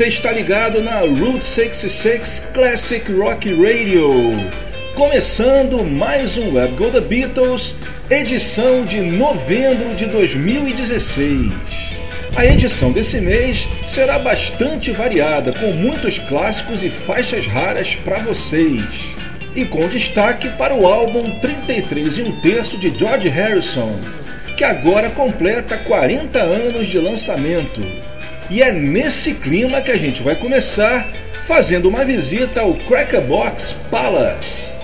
Você 0.00 0.08
está 0.08 0.32
ligado 0.32 0.80
na 0.80 1.00
Route 1.00 1.44
66 1.44 2.52
Classic 2.54 3.12
Rock 3.12 3.50
Radio. 3.52 4.10
Começando 4.94 5.84
mais 5.84 6.38
um 6.38 6.54
Web 6.54 6.74
Go 6.74 6.90
The 6.90 7.02
Beatles, 7.02 7.74
edição 8.08 8.86
de 8.86 8.98
novembro 9.02 9.94
de 9.94 10.06
2016. 10.06 11.52
A 12.34 12.46
edição 12.46 12.92
desse 12.92 13.20
mês 13.20 13.68
será 13.86 14.18
bastante 14.18 14.90
variada, 14.90 15.52
com 15.52 15.70
muitos 15.72 16.18
clássicos 16.18 16.82
e 16.82 16.88
faixas 16.88 17.46
raras 17.46 17.94
para 17.94 18.20
vocês. 18.20 19.14
E 19.54 19.66
com 19.66 19.86
destaque 19.86 20.48
para 20.56 20.74
o 20.74 20.86
álbum 20.86 21.38
33 21.40 22.16
e 22.16 22.22
um 22.22 22.40
terço 22.40 22.78
de 22.78 22.88
George 22.98 23.28
Harrison, 23.28 24.00
que 24.56 24.64
agora 24.64 25.10
completa 25.10 25.76
40 25.76 26.38
anos 26.38 26.88
de 26.88 26.98
lançamento. 26.98 27.99
E 28.50 28.62
é 28.62 28.72
nesse 28.72 29.34
clima 29.34 29.80
que 29.80 29.92
a 29.92 29.96
gente 29.96 30.24
vai 30.24 30.34
começar 30.34 31.06
fazendo 31.46 31.88
uma 31.88 32.04
visita 32.04 32.62
ao 32.62 32.74
Crackerbox 32.74 33.86
Palace. 33.88 34.79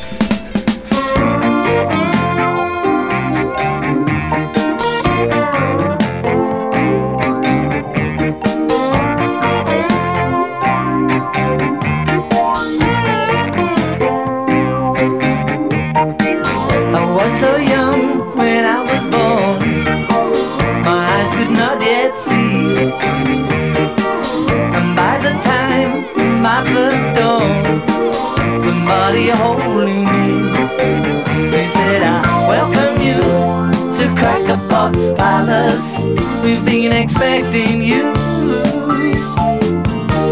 Palace. 35.16 36.02
We've 36.42 36.64
been 36.64 36.92
expecting 36.92 37.82
you. 37.82 38.12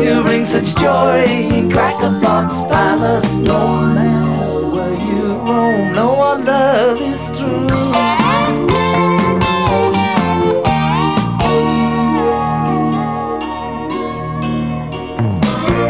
You 0.03 0.23
bring 0.23 0.45
such 0.45 0.75
joy 0.77 1.25
in 1.25 1.69
Crackerbox 1.71 2.69
Palace. 2.69 3.35
No 3.37 3.81
matter 3.95 4.69
where 4.75 4.95
you 5.09 5.25
roam, 5.47 5.93
no 5.93 6.15
our 6.17 6.39
love 6.39 7.01
is 7.01 7.23
true. 7.37 7.69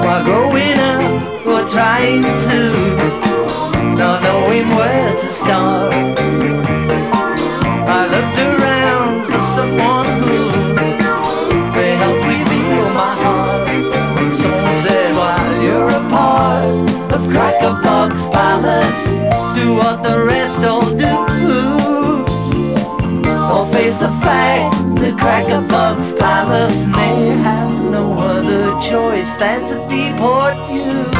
While 0.04 0.24
growing 0.24 0.78
up, 0.78 1.46
we're 1.46 1.68
trying 1.68 2.22
to, 2.22 2.28
not 2.28 2.33
knowing 4.64 4.76
where 4.76 5.12
to 5.12 5.26
start. 5.26 5.92
I 7.86 8.06
looked 8.06 8.38
around 8.38 9.30
for 9.30 9.38
someone 9.56 10.06
who 10.20 10.36
may 11.72 11.96
help 11.96 12.16
reveal 12.16 12.84
my 12.94 13.14
heart. 13.22 14.32
Someone 14.32 14.76
said, 14.82 15.14
While 15.14 15.62
you're 15.62 15.90
a 15.90 16.08
part 16.10 17.12
of 17.12 17.22
Crackerbox 17.32 18.30
Palace. 18.32 19.14
Do 19.54 19.74
what 19.74 20.02
the 20.02 20.24
rest 20.24 20.60
don't 20.60 20.96
do. 20.98 21.14
Or 23.54 23.66
face 23.72 23.98
the 23.98 24.12
fact 24.22 24.74
that 24.96 25.14
Crackerbox 25.16 26.18
Palace 26.18 26.86
may 26.88 27.26
have 27.42 27.90
no 27.90 28.12
other 28.14 28.80
choice 28.80 29.36
than 29.36 29.60
to 29.68 29.76
deport 29.88 30.56
you. 30.70 31.13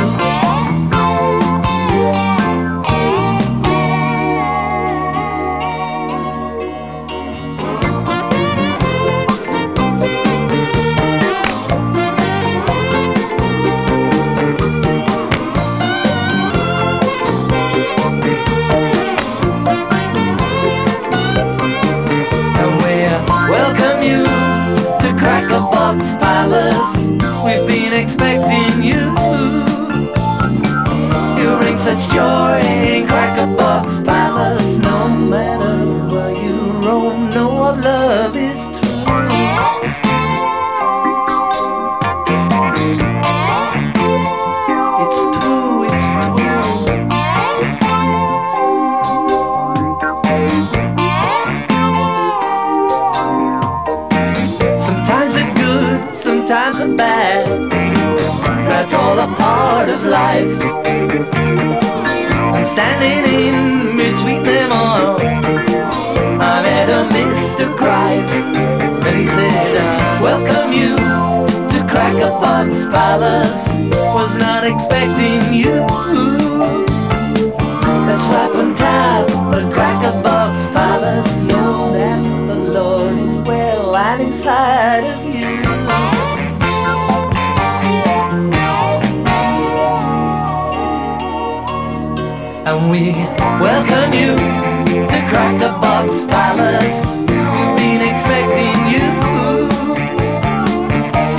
Crackerbox 25.55 26.19
Palace, 26.19 27.07
we've 27.45 27.67
been 27.69 27.93
expecting 27.93 28.83
you. 28.83 28.99
You 31.39 31.57
bring 31.59 31.79
such 31.79 32.13
joy 32.13 32.59
in 32.61 33.07
Crackerbox 33.07 34.05
Palace. 34.05 34.14
Life. 60.35 60.63
I'm 62.55 62.65
standing 62.65 63.25
in 63.43 63.97
between 63.97 64.43
them 64.43 64.73
all. 64.73 65.17
I 66.51 66.63
met 66.63 66.89
a 66.89 67.01
Mr. 67.15 67.77
Crive, 67.77 68.29
and 69.07 69.17
he 69.17 69.27
said, 69.27 69.77
I 69.77 70.23
welcome 70.23 70.73
you 70.73 70.97
to 71.73 71.79
Crackerbox 71.93 72.91
Palace. 72.91 73.69
Was 74.15 74.37
not 74.37 74.65
expecting 74.65 75.55
you. 75.55 75.75
Let's 78.07 78.25
slap 78.29 78.55
on 78.55 78.75
tap 78.75 79.29
at 79.57 79.67
Crackerbox 79.77 80.73
Palace. 80.73 81.49
Know 81.49 81.93
that 81.93 82.23
the 82.49 82.59
Lord 82.79 83.19
is 83.19 83.49
well 83.49 83.97
and 83.97 84.23
inside 84.23 85.05
of 85.05 85.24
we 92.95 93.13
welcome 93.59 94.13
you 94.13 94.37
to 95.11 95.19
Crackerbox 95.31 96.29
Palace. 96.29 97.11
We've 97.11 97.77
been 97.77 98.03
expecting 98.11 98.79
you. 98.95 99.07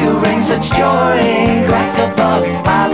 You 0.01 0.19
bring 0.19 0.41
such 0.41 0.69
joy 0.75 1.17
in 1.17 1.63
Crackerbox 1.63 2.61
Palace. 2.61 2.84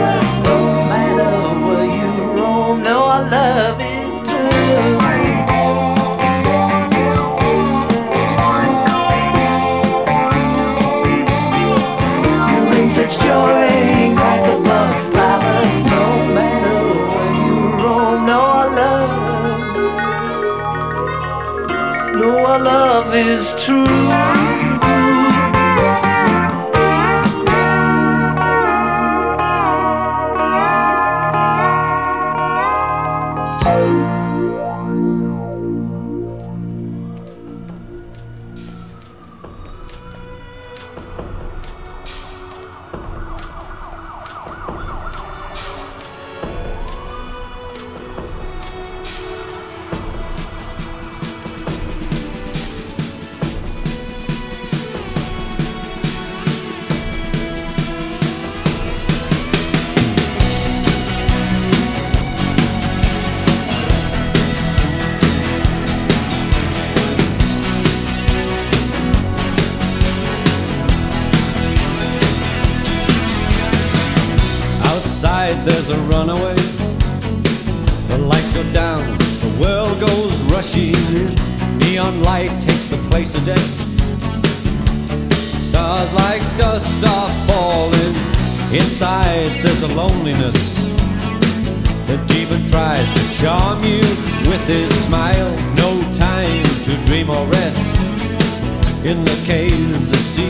The 99.23 99.38
caves 99.45 100.12
of 100.12 100.18
steel, 100.18 100.47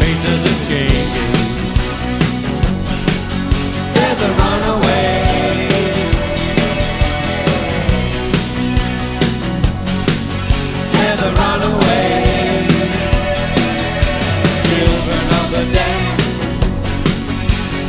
faces 0.00 0.42
are 0.50 0.60
changing. 0.68 1.34
They're 3.94 4.16
the 4.22 4.30
runaways. 4.40 6.16
They're 10.92 11.18
the 11.22 11.30
runaways. 11.40 12.70
Children 14.68 15.24
of 15.38 15.46
the 15.54 15.62
damned. 15.76 16.20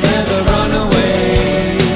They're 0.04 0.26
the 0.32 0.40
runaways. 0.52 1.88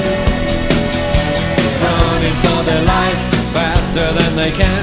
Running 1.84 2.38
for 2.44 2.60
their 2.69 2.84
life 2.96 3.19
faster 3.54 4.07
than 4.13 4.31
they 4.36 4.51
can. 4.51 4.83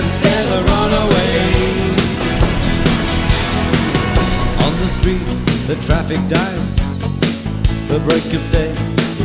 The 5.70 5.86
traffic 5.86 6.18
dies. 6.26 6.76
The 7.86 8.00
break 8.00 8.26
of 8.34 8.42
day, 8.50 8.74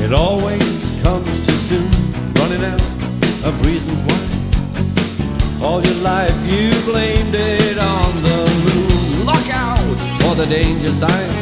it 0.05 0.13
always 0.13 0.77
comes 1.01 1.41
too 1.41 1.57
soon. 1.69 1.89
Running 2.37 2.63
out 2.63 2.85
of 3.47 3.53
reasons 3.65 3.99
why. 4.05 5.65
All 5.65 5.81
your 5.81 5.99
life 6.03 6.37
you 6.45 6.69
blamed 6.85 7.33
it 7.33 7.79
on 7.79 8.11
the 8.21 8.39
moon. 8.61 9.25
Look 9.25 9.47
out 9.49 9.97
for 10.21 10.35
the 10.35 10.45
danger 10.45 10.91
sign. 10.91 11.33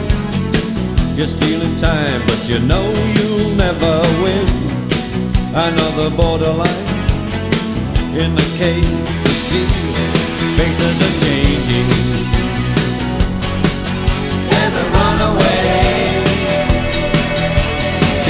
You're 1.18 1.28
stealing 1.28 1.76
time, 1.76 2.22
but 2.26 2.48
you 2.48 2.60
know 2.60 2.88
you'll 3.16 3.56
never 3.56 3.94
win. 4.24 4.48
Another 5.52 6.16
borderline 6.16 6.88
in 8.16 8.36
the 8.36 8.48
caves 8.56 9.26
of 9.26 9.36
steel. 9.46 9.68
Faces 10.56 10.96
are 11.08 11.16
changing. 11.26 12.13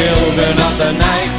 Children 0.03 0.51
of 0.67 0.77
the 0.77 0.91
night. 0.99 1.32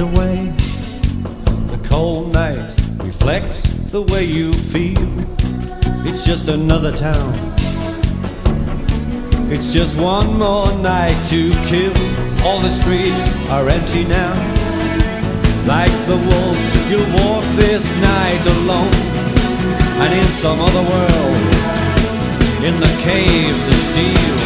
Away. 0.00 0.52
The 1.72 1.80
cold 1.88 2.32
night 2.32 2.74
reflects 3.02 3.90
the 3.90 4.02
way 4.02 4.24
you 4.24 4.52
feel. 4.52 5.08
It's 6.06 6.26
just 6.26 6.48
another 6.48 6.92
town. 6.92 7.32
It's 9.50 9.72
just 9.72 9.98
one 9.98 10.38
more 10.38 10.70
night 10.78 11.16
to 11.30 11.50
kill. 11.64 11.96
All 12.44 12.60
the 12.60 12.68
streets 12.68 13.38
are 13.48 13.68
empty 13.68 14.04
now. 14.04 14.32
Like 15.66 15.94
the 16.06 16.18
wolf, 16.28 16.58
you'll 16.90 17.10
walk 17.24 17.44
this 17.56 17.88
night 18.00 18.44
alone. 18.58 18.92
And 20.02 20.12
in 20.12 20.28
some 20.32 20.58
other 20.60 20.84
world, 20.92 21.42
in 22.68 22.74
the 22.80 22.92
caves 23.00 23.66
of 23.66 23.74
steel, 23.74 24.36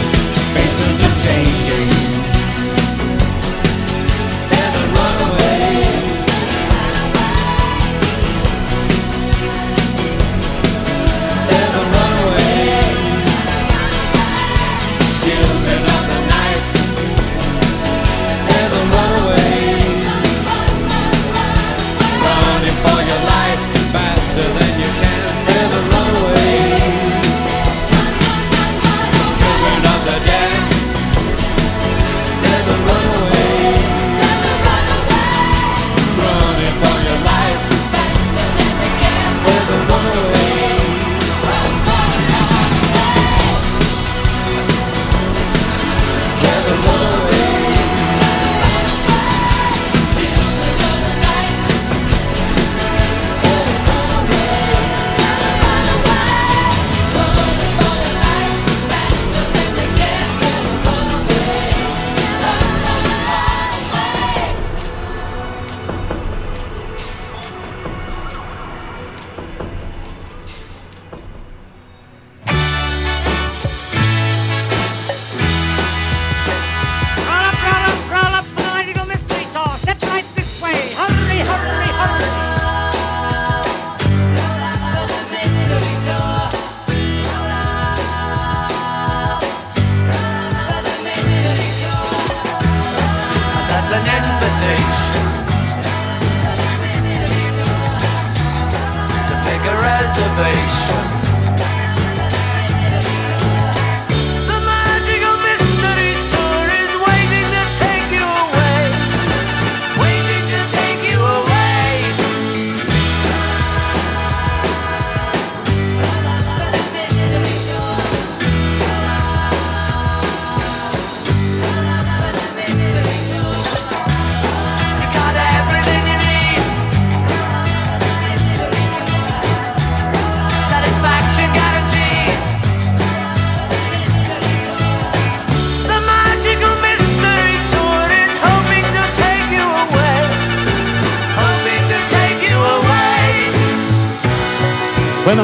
faces 0.55 0.97
are 1.07 1.19
changing. 1.27 1.90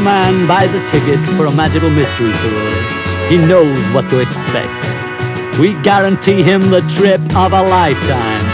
Man 0.07 0.47
buys 0.47 0.73
a 0.73 0.79
ticket 0.89 1.19
for 1.37 1.47
a 1.47 1.53
magical 1.53 1.91
mystery 1.91 2.31
tour, 2.31 2.71
he 3.29 3.39
knows 3.39 3.77
what 3.93 4.09
to 4.09 4.21
expect. 4.21 4.71
We 5.59 5.75
guarantee 5.83 6.45
him 6.45 6.71
the 6.71 6.81
trip 6.95 7.21
of 7.35 7.53
a 7.53 7.63
lifetime, 7.63 8.45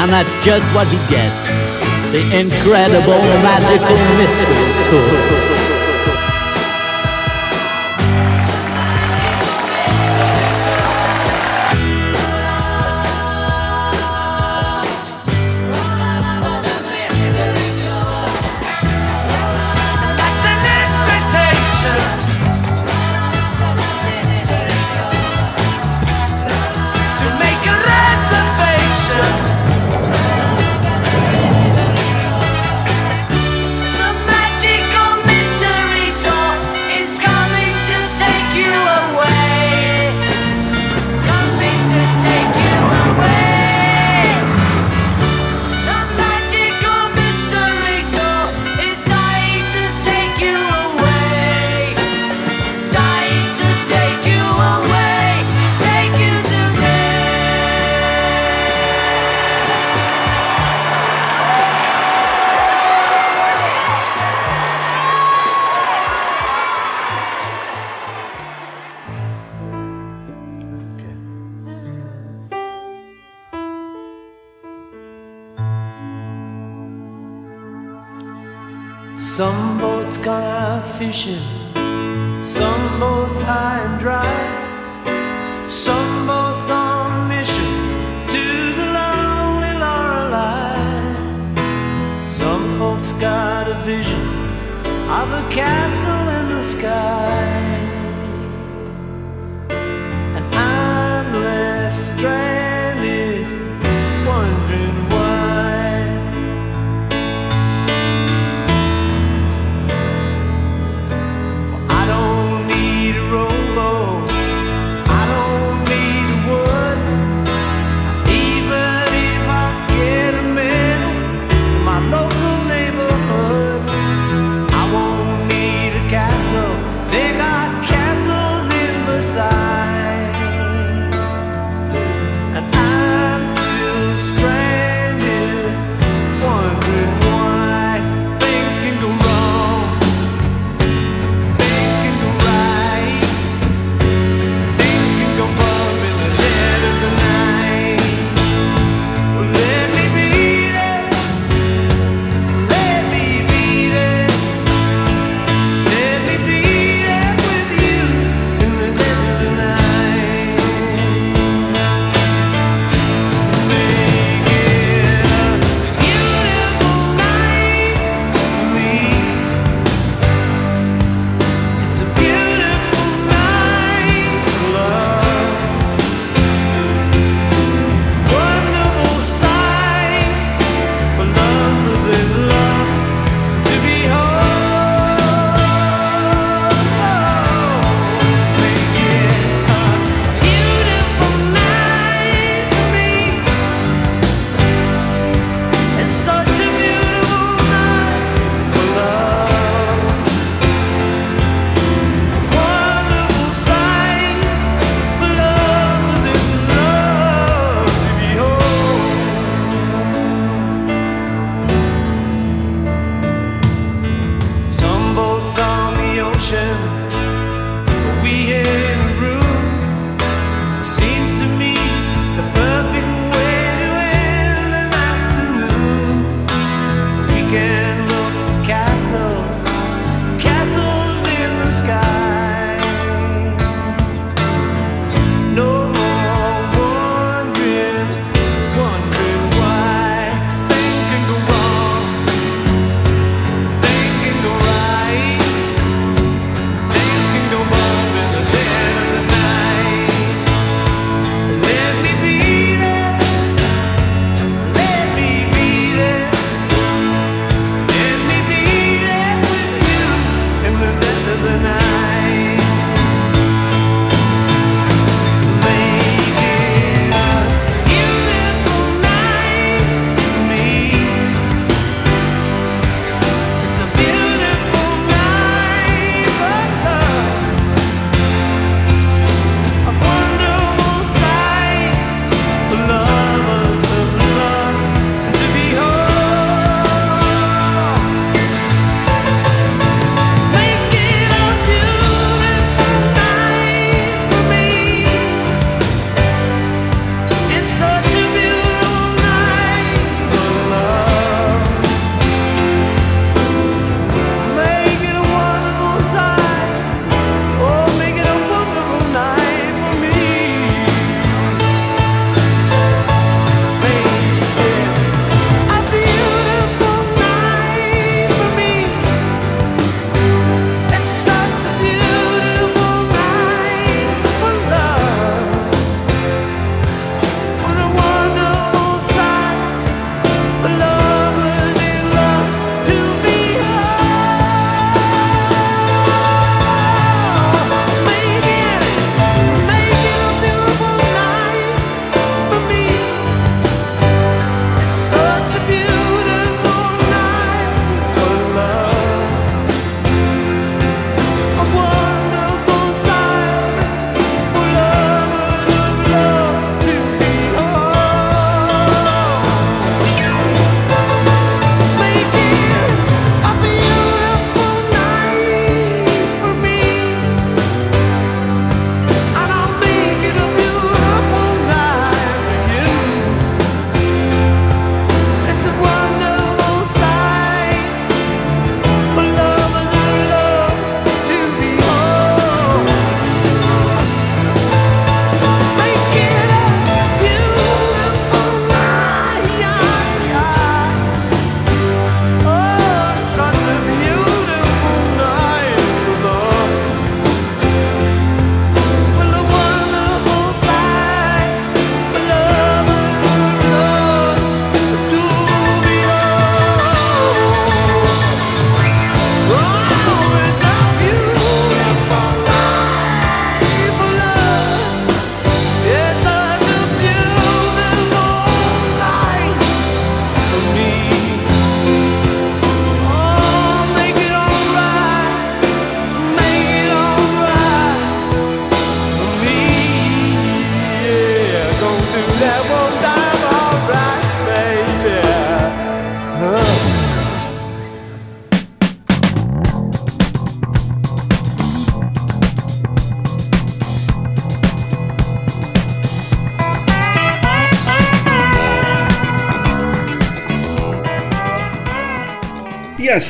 and 0.00 0.08
that's 0.10 0.32
just 0.46 0.64
what 0.74 0.88
he 0.88 0.96
gets. 1.12 1.36
The 2.10 2.24
incredible 2.40 3.20
magical 3.44 3.96
mystery 4.16 4.64
tour. 4.88 5.53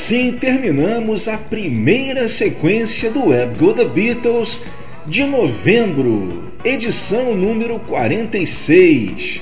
Assim 0.05 0.33
terminamos 0.33 1.29
a 1.29 1.38
primeira 1.38 2.29
sequência 2.29 3.11
do 3.11 3.29
Web 3.29 3.57
Go 3.57 3.73
The 3.73 3.87
Beatles 3.87 4.61
de 5.07 5.25
novembro, 5.25 6.53
edição 6.62 7.35
número 7.35 7.79
46, 7.79 9.40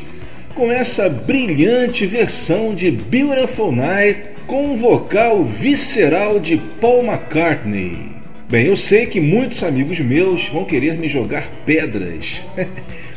com 0.55 0.71
essa 0.71 1.09
brilhante 1.09 2.07
versão 2.07 2.77
de 2.77 2.93
Beautiful 2.93 3.73
Night 3.73 4.21
com 4.47 4.67
um 4.67 4.77
vocal 4.77 5.43
visceral 5.43 6.39
de 6.39 6.59
Paul 6.81 7.03
McCartney. 7.07 8.13
Bem, 8.49 8.67
eu 8.67 8.77
sei 8.77 9.07
que 9.07 9.21
muitos 9.21 9.65
amigos 9.65 9.99
meus 9.99 10.47
vão 10.47 10.65
querer 10.65 10.97
me 10.97 11.09
jogar 11.09 11.45
pedras, 11.67 12.41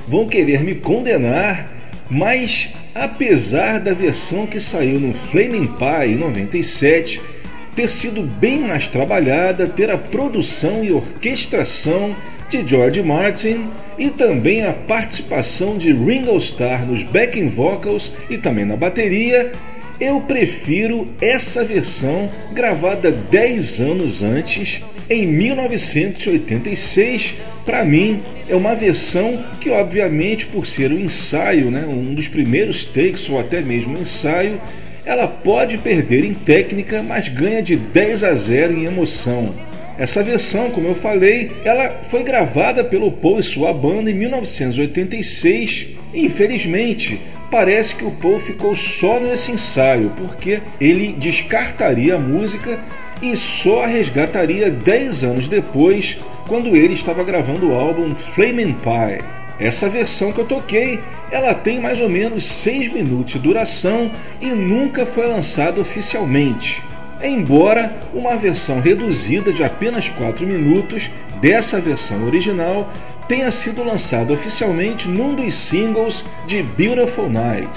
vão 0.08 0.28
querer 0.28 0.64
me 0.64 0.74
condenar, 0.74 1.72
mas 2.10 2.74
apesar 2.96 3.80
da 3.80 3.94
versão 3.94 4.48
que 4.48 4.60
saiu 4.60 5.00
no 5.00 5.14
Flaming 5.14 5.68
Pie 5.68 6.14
em 6.14 6.16
97 6.16 7.35
ter 7.76 7.92
sido 7.92 8.22
bem 8.22 8.62
mais 8.62 8.88
trabalhada, 8.88 9.68
ter 9.68 9.92
a 9.92 9.98
produção 9.98 10.84
e 10.84 10.92
orquestração 10.92 12.16
de 12.50 12.66
George 12.66 13.04
Martin 13.04 13.70
e 13.98 14.10
também 14.10 14.64
a 14.64 14.74
participação 14.74 15.78
de 15.78 15.92
Ringo 15.92 16.38
Starr 16.38 16.86
nos 16.86 17.04
backing 17.04 17.50
vocals 17.50 18.14
e 18.30 18.38
também 18.38 18.66
na 18.66 18.76
bateria, 18.76 19.54
eu 20.00 20.20
prefiro 20.22 21.08
essa 21.22 21.64
versão 21.64 22.30
gravada 22.54 23.12
10 23.12 23.80
anos 23.80 24.22
antes, 24.22 24.84
em 25.10 25.26
1986. 25.26 27.36
Para 27.66 27.86
mim, 27.86 28.22
é 28.48 28.56
uma 28.56 28.76
versão 28.76 29.44
que, 29.62 29.70
obviamente, 29.70 30.46
por 30.48 30.68
ser 30.68 30.92
um 30.92 31.00
ensaio, 31.00 31.72
né, 31.72 31.86
um 31.88 32.14
dos 32.14 32.28
primeiros 32.28 32.84
takes 32.86 33.30
ou 33.30 33.40
até 33.40 33.62
mesmo 33.62 33.98
um 33.98 34.02
ensaio, 34.02 34.60
ela 35.06 35.28
pode 35.28 35.78
perder 35.78 36.26
em 36.26 36.34
técnica, 36.34 37.04
mas 37.04 37.28
ganha 37.28 37.62
de 37.62 37.76
10 37.76 38.24
a 38.24 38.34
0 38.34 38.74
em 38.74 38.86
emoção. 38.86 39.54
Essa 39.98 40.24
versão, 40.24 40.72
como 40.72 40.88
eu 40.88 40.96
falei, 40.96 41.52
ela 41.64 41.90
foi 42.10 42.24
gravada 42.24 42.84
pelo 42.84 43.12
Paul 43.12 43.40
e 43.40 43.44
sua 43.44 43.74
banda 43.74 44.12
em 44.12 44.14
1986. 44.14 45.88
E, 46.14 46.26
infelizmente, 46.26 47.22
parece 47.50 47.96
que 47.96 48.04
o 48.04 48.12
Paul 48.12 48.40
ficou 48.40 48.76
só 48.76 49.20
nesse 49.20 49.52
ensaio, 49.52 50.12
porque 50.18 50.60
ele 50.82 51.14
descartaria 51.14 52.16
a 52.16 52.20
música 52.20 52.80
e 53.22 53.38
só 53.38 53.84
a 53.84 53.88
resgataria 53.88 54.70
10 54.70 55.24
anos 55.24 55.48
depois, 55.48 56.18
quando 56.48 56.76
ele 56.76 56.94
estava 56.94 57.24
gravando 57.24 57.70
o 57.70 57.76
álbum 57.76 58.14
Flaming 58.14 58.74
Pie. 58.74 59.45
Essa 59.60 59.88
versão 59.88 60.34
que 60.34 60.40
eu 60.40 60.46
toquei, 60.46 61.00
ela 61.32 61.54
tem 61.54 61.80
mais 61.80 62.02
ou 62.02 62.10
menos 62.10 62.46
6 62.46 62.92
minutos 62.92 63.34
de 63.34 63.40
duração 63.40 64.12
e 64.42 64.48
nunca 64.48 65.06
foi 65.06 65.28
lançada 65.28 65.80
oficialmente. 65.80 66.84
Embora 67.24 67.96
uma 68.14 68.36
versão 68.36 68.82
reduzida 68.82 69.54
de 69.54 69.64
apenas 69.64 70.10
4 70.10 70.46
minutos 70.46 71.10
dessa 71.40 71.80
versão 71.80 72.26
original 72.26 72.92
tenha 73.28 73.50
sido 73.50 73.84
lançada 73.84 74.34
oficialmente 74.34 75.08
num 75.08 75.34
dos 75.34 75.56
singles 75.56 76.26
de 76.46 76.62
Beautiful 76.62 77.30
Night. 77.30 77.70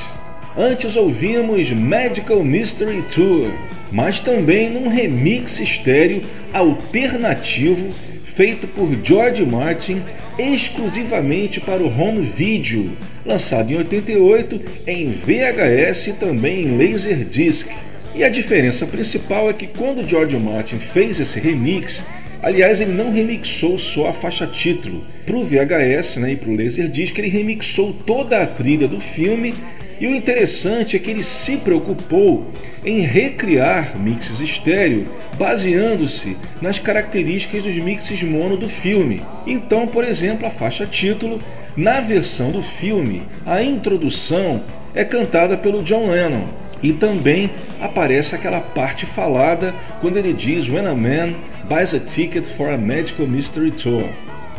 Antes 0.57 0.97
ouvimos 0.97 1.71
Magical 1.71 2.43
Mystery 2.43 3.03
Tour, 3.15 3.53
mas 3.93 4.19
também 4.19 4.69
num 4.69 4.89
remix 4.89 5.61
estéreo 5.61 6.23
alternativo 6.53 7.89
feito 8.25 8.67
por 8.67 8.89
George 9.03 9.45
Martin 9.47 10.03
exclusivamente 10.39 11.61
para 11.61 11.83
o 11.83 11.89
home 11.89 12.23
video, 12.23 12.91
lançado 13.27 13.73
em 13.73 13.77
88 13.77 14.61
em 14.87 15.11
VHS 15.11 16.07
e 16.07 16.13
também 16.15 16.63
em 16.63 16.79
Laserdisc. 16.79 17.69
E 18.15 18.25
a 18.25 18.29
diferença 18.29 18.87
principal 18.87 19.51
é 19.51 19.53
que 19.53 19.67
quando 19.67 20.07
George 20.07 20.37
Martin 20.37 20.79
fez 20.79 21.21
esse 21.21 21.39
remix, 21.41 22.05
aliás, 22.43 22.81
ele 22.81 22.93
não 22.93 23.13
remixou 23.13 23.79
só 23.79 24.09
a 24.09 24.13
faixa 24.13 24.47
título. 24.47 25.05
Para 25.27 25.37
o 25.37 25.45
VHS 25.45 26.17
né, 26.17 26.33
e 26.33 26.37
para 26.37 26.51
o 26.51 26.57
Laserdisc, 26.57 27.19
ele 27.19 27.29
remixou 27.29 27.93
toda 27.93 28.43
a 28.43 28.47
trilha 28.47 28.89
do 28.89 29.01
filme. 29.01 29.55
E 30.01 30.07
o 30.07 30.15
interessante 30.15 30.97
é 30.97 30.99
que 30.99 31.11
ele 31.11 31.23
se 31.23 31.59
preocupou 31.59 32.53
em 32.85 33.01
recriar 33.01 33.99
mixes 33.99 34.41
estéreo 34.41 35.07
baseando-se 35.37 36.37
nas 36.61 36.79
características 36.79 37.65
dos 37.65 37.77
mixes 37.77 38.23
mono 38.23 38.57
do 38.57 38.69
filme. 38.69 39.23
Então, 39.47 39.87
por 39.87 40.05
exemplo, 40.05 40.47
a 40.47 40.51
faixa 40.51 40.87
título, 40.87 41.41
na 41.77 42.01
versão 42.01 42.51
do 42.51 42.63
filme, 42.63 43.23
a 43.47 43.63
introdução 43.63 44.63
é 44.95 45.05
cantada 45.05 45.57
pelo 45.57 45.83
John 45.83 46.11
Lennon 46.11 46.45
e 46.83 46.93
também 46.93 47.51
aparece 47.81 48.35
aquela 48.35 48.61
parte 48.61 49.07
falada 49.07 49.75
quando 50.01 50.17
ele 50.17 50.33
diz 50.33 50.69
When 50.69 50.87
a 50.87 50.95
man 50.95 51.35
buys 51.69 51.95
a 51.95 52.01
ticket 52.01 52.45
for 52.45 52.71
a 52.71 52.77
magical 52.77 53.27
mystery 53.27 53.71
tour. 53.71 54.09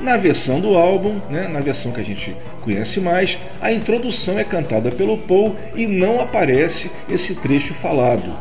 Na 0.02 0.16
versão 0.16 0.62
do 0.62 0.76
álbum, 0.76 1.20
né, 1.30 1.48
na 1.48 1.60
versão 1.60 1.92
que 1.92 2.00
a 2.00 2.04
gente 2.04 2.36
conhece 2.62 3.02
mais, 3.02 3.38
a 3.62 3.72
introdução 3.72 4.40
é 4.40 4.44
cantada 4.44 4.92
pelo 4.92 5.18
Paul 5.18 5.56
e 5.76 5.86
não 5.86 6.22
aparece 6.22 6.90
esse 7.10 7.36
trecho 7.36 7.74
falado. 7.74 8.34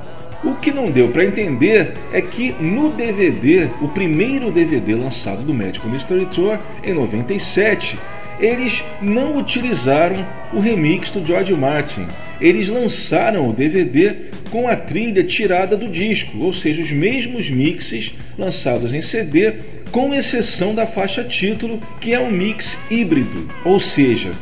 O 0.45 0.55
que 0.55 0.71
não 0.71 0.89
deu 0.89 1.09
para 1.09 1.25
entender 1.25 1.95
é 2.13 2.23
que 2.23 2.53
no 2.61 2.91
DVD, 2.91 3.69
o 3.83 3.89
primeiro 3.89 4.53
DVD 4.53 4.95
lançado 4.95 5.43
do 5.43 5.53
Magical 5.53 5.91
Mystery 5.91 6.27
Tour 6.27 6.59
em 6.85 6.95
97, 6.95 7.99
eles 8.39 8.85
não 9.03 9.37
utilizaram 9.37 10.25
o 10.53 10.61
remix 10.61 11.11
do 11.11 11.27
George 11.27 11.53
Martin. 11.55 12.07
Eles 12.41 12.69
lançaram 12.69 13.51
o 13.51 13.53
DVD 13.53 14.15
com 14.49 14.69
a 14.69 14.77
trilha 14.77 15.25
tirada 15.25 15.77
do 15.77 15.89
disco, 15.89 16.39
ou 16.39 16.53
seja, 16.53 16.81
os 16.81 16.93
mesmos 16.93 17.51
mixes 17.51 18.15
lançados 18.39 18.95
em 18.95 19.03
CD, 19.03 19.55
com 19.91 20.15
exceção 20.15 20.75
da 20.75 20.87
faixa 20.87 21.25
título, 21.25 21.81
que 22.01 22.13
é 22.13 22.21
um 22.21 22.31
mix 22.31 22.79
híbrido, 22.91 23.49
ou 23.65 23.81
seja, 23.81 24.33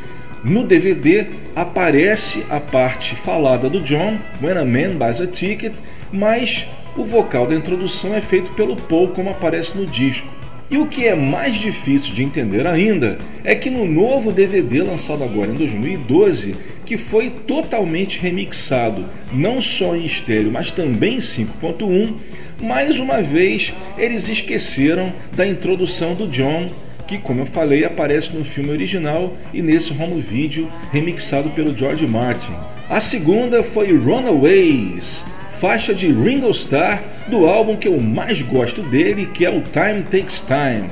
no 0.43 0.63
DVD 0.63 1.27
aparece 1.55 2.45
a 2.49 2.59
parte 2.59 3.15
falada 3.15 3.69
do 3.69 3.81
John, 3.81 4.17
When 4.41 4.57
a 4.57 4.65
Man 4.65 4.97
Buys 4.97 5.19
a 5.19 5.27
Ticket, 5.27 5.73
mas 6.11 6.67
o 6.95 7.03
vocal 7.03 7.47
da 7.47 7.55
introdução 7.55 8.15
é 8.15 8.21
feito 8.21 8.51
pelo 8.53 8.75
Paul, 8.75 9.09
como 9.09 9.29
aparece 9.29 9.77
no 9.77 9.85
disco. 9.85 10.27
E 10.69 10.77
o 10.77 10.85
que 10.85 11.07
é 11.07 11.15
mais 11.15 11.55
difícil 11.55 12.13
de 12.13 12.23
entender 12.23 12.67
ainda 12.67 13.17
é 13.43 13.55
que 13.55 13.69
no 13.69 13.85
novo 13.85 14.33
DVD 14.33 14.83
lançado 14.83 15.23
agora 15.23 15.49
em 15.49 15.55
2012, 15.55 16.55
que 16.85 16.97
foi 16.97 17.29
totalmente 17.29 18.19
remixado, 18.19 19.05
não 19.31 19.61
só 19.61 19.95
em 19.95 20.05
estéreo, 20.05 20.51
mas 20.51 20.71
também 20.71 21.15
em 21.15 21.19
5.1, 21.19 22.13
mais 22.61 22.97
uma 22.97 23.21
vez 23.21 23.73
eles 23.97 24.27
esqueceram 24.27 25.11
da 25.33 25.45
introdução 25.45 26.15
do 26.15 26.27
John, 26.27 26.69
que, 27.05 27.17
como 27.17 27.41
eu 27.41 27.45
falei, 27.45 27.85
aparece 27.85 28.35
no 28.35 28.43
filme 28.43 28.71
original 28.71 29.35
e 29.53 29.61
nesse 29.61 29.91
home 29.93 30.19
video 30.19 30.69
remixado 30.91 31.49
pelo 31.51 31.75
George 31.75 32.07
Martin. 32.07 32.53
A 32.89 32.99
segunda 32.99 33.63
foi 33.63 33.95
Runaways, 33.95 35.25
faixa 35.59 35.93
de 35.93 36.07
Ringo 36.07 36.49
Starr 36.51 37.01
do 37.27 37.45
álbum 37.45 37.75
que 37.75 37.87
eu 37.87 37.99
mais 37.99 38.41
gosto 38.41 38.81
dele, 38.81 39.29
que 39.33 39.45
é 39.45 39.49
o 39.49 39.61
Time 39.61 40.03
Takes 40.03 40.45
Time, 40.45 40.89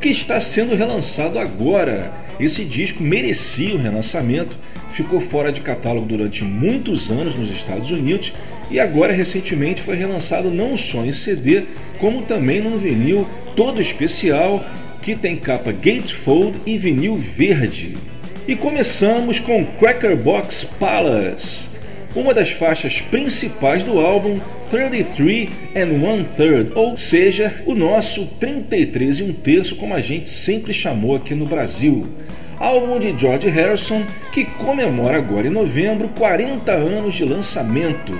que 0.00 0.08
está 0.08 0.40
sendo 0.40 0.76
relançado 0.76 1.38
agora. 1.38 2.12
Esse 2.38 2.64
disco 2.64 3.02
merecia 3.02 3.74
o 3.74 3.78
relançamento, 3.78 4.56
ficou 4.90 5.20
fora 5.20 5.50
de 5.50 5.60
catálogo 5.60 6.06
durante 6.06 6.44
muitos 6.44 7.10
anos 7.10 7.34
nos 7.34 7.50
Estados 7.50 7.90
Unidos 7.90 8.32
e 8.70 8.78
agora 8.78 9.12
recentemente 9.12 9.82
foi 9.82 9.96
relançado 9.96 10.50
não 10.50 10.76
só 10.76 11.04
em 11.04 11.12
CD, 11.12 11.64
como 11.98 12.22
também 12.22 12.60
num 12.60 12.78
vinil 12.78 13.26
todo 13.56 13.80
especial 13.80 14.64
que 15.02 15.14
tem 15.14 15.36
capa 15.36 15.72
gatefold 15.72 16.58
e 16.66 16.76
vinil 16.76 17.16
verde. 17.16 17.96
E 18.46 18.56
começamos 18.56 19.40
com 19.40 19.64
Cracker 19.64 20.16
Box 20.16 20.64
Palace 20.78 21.78
uma 22.14 22.32
das 22.34 22.50
faixas 22.50 23.00
principais 23.00 23.84
do 23.84 24.00
álbum 24.00 24.40
33 24.70 25.48
and 25.76 26.04
One 26.04 26.26
Third, 26.36 26.72
ou 26.74 26.96
seja, 26.96 27.62
o 27.66 27.74
nosso 27.74 28.26
33 28.40 29.20
e 29.20 29.22
um 29.24 29.32
terço, 29.32 29.76
como 29.76 29.94
a 29.94 30.00
gente 30.00 30.28
sempre 30.28 30.72
chamou 30.74 31.16
aqui 31.16 31.34
no 31.34 31.46
Brasil. 31.46 32.06
Álbum 32.58 32.98
de 32.98 33.16
George 33.16 33.48
Harrison 33.48 34.02
que 34.32 34.44
comemora 34.44 35.16
agora 35.16 35.46
em 35.46 35.50
novembro 35.50 36.08
40 36.08 36.72
anos 36.72 37.14
de 37.14 37.24
lançamento. 37.24 38.18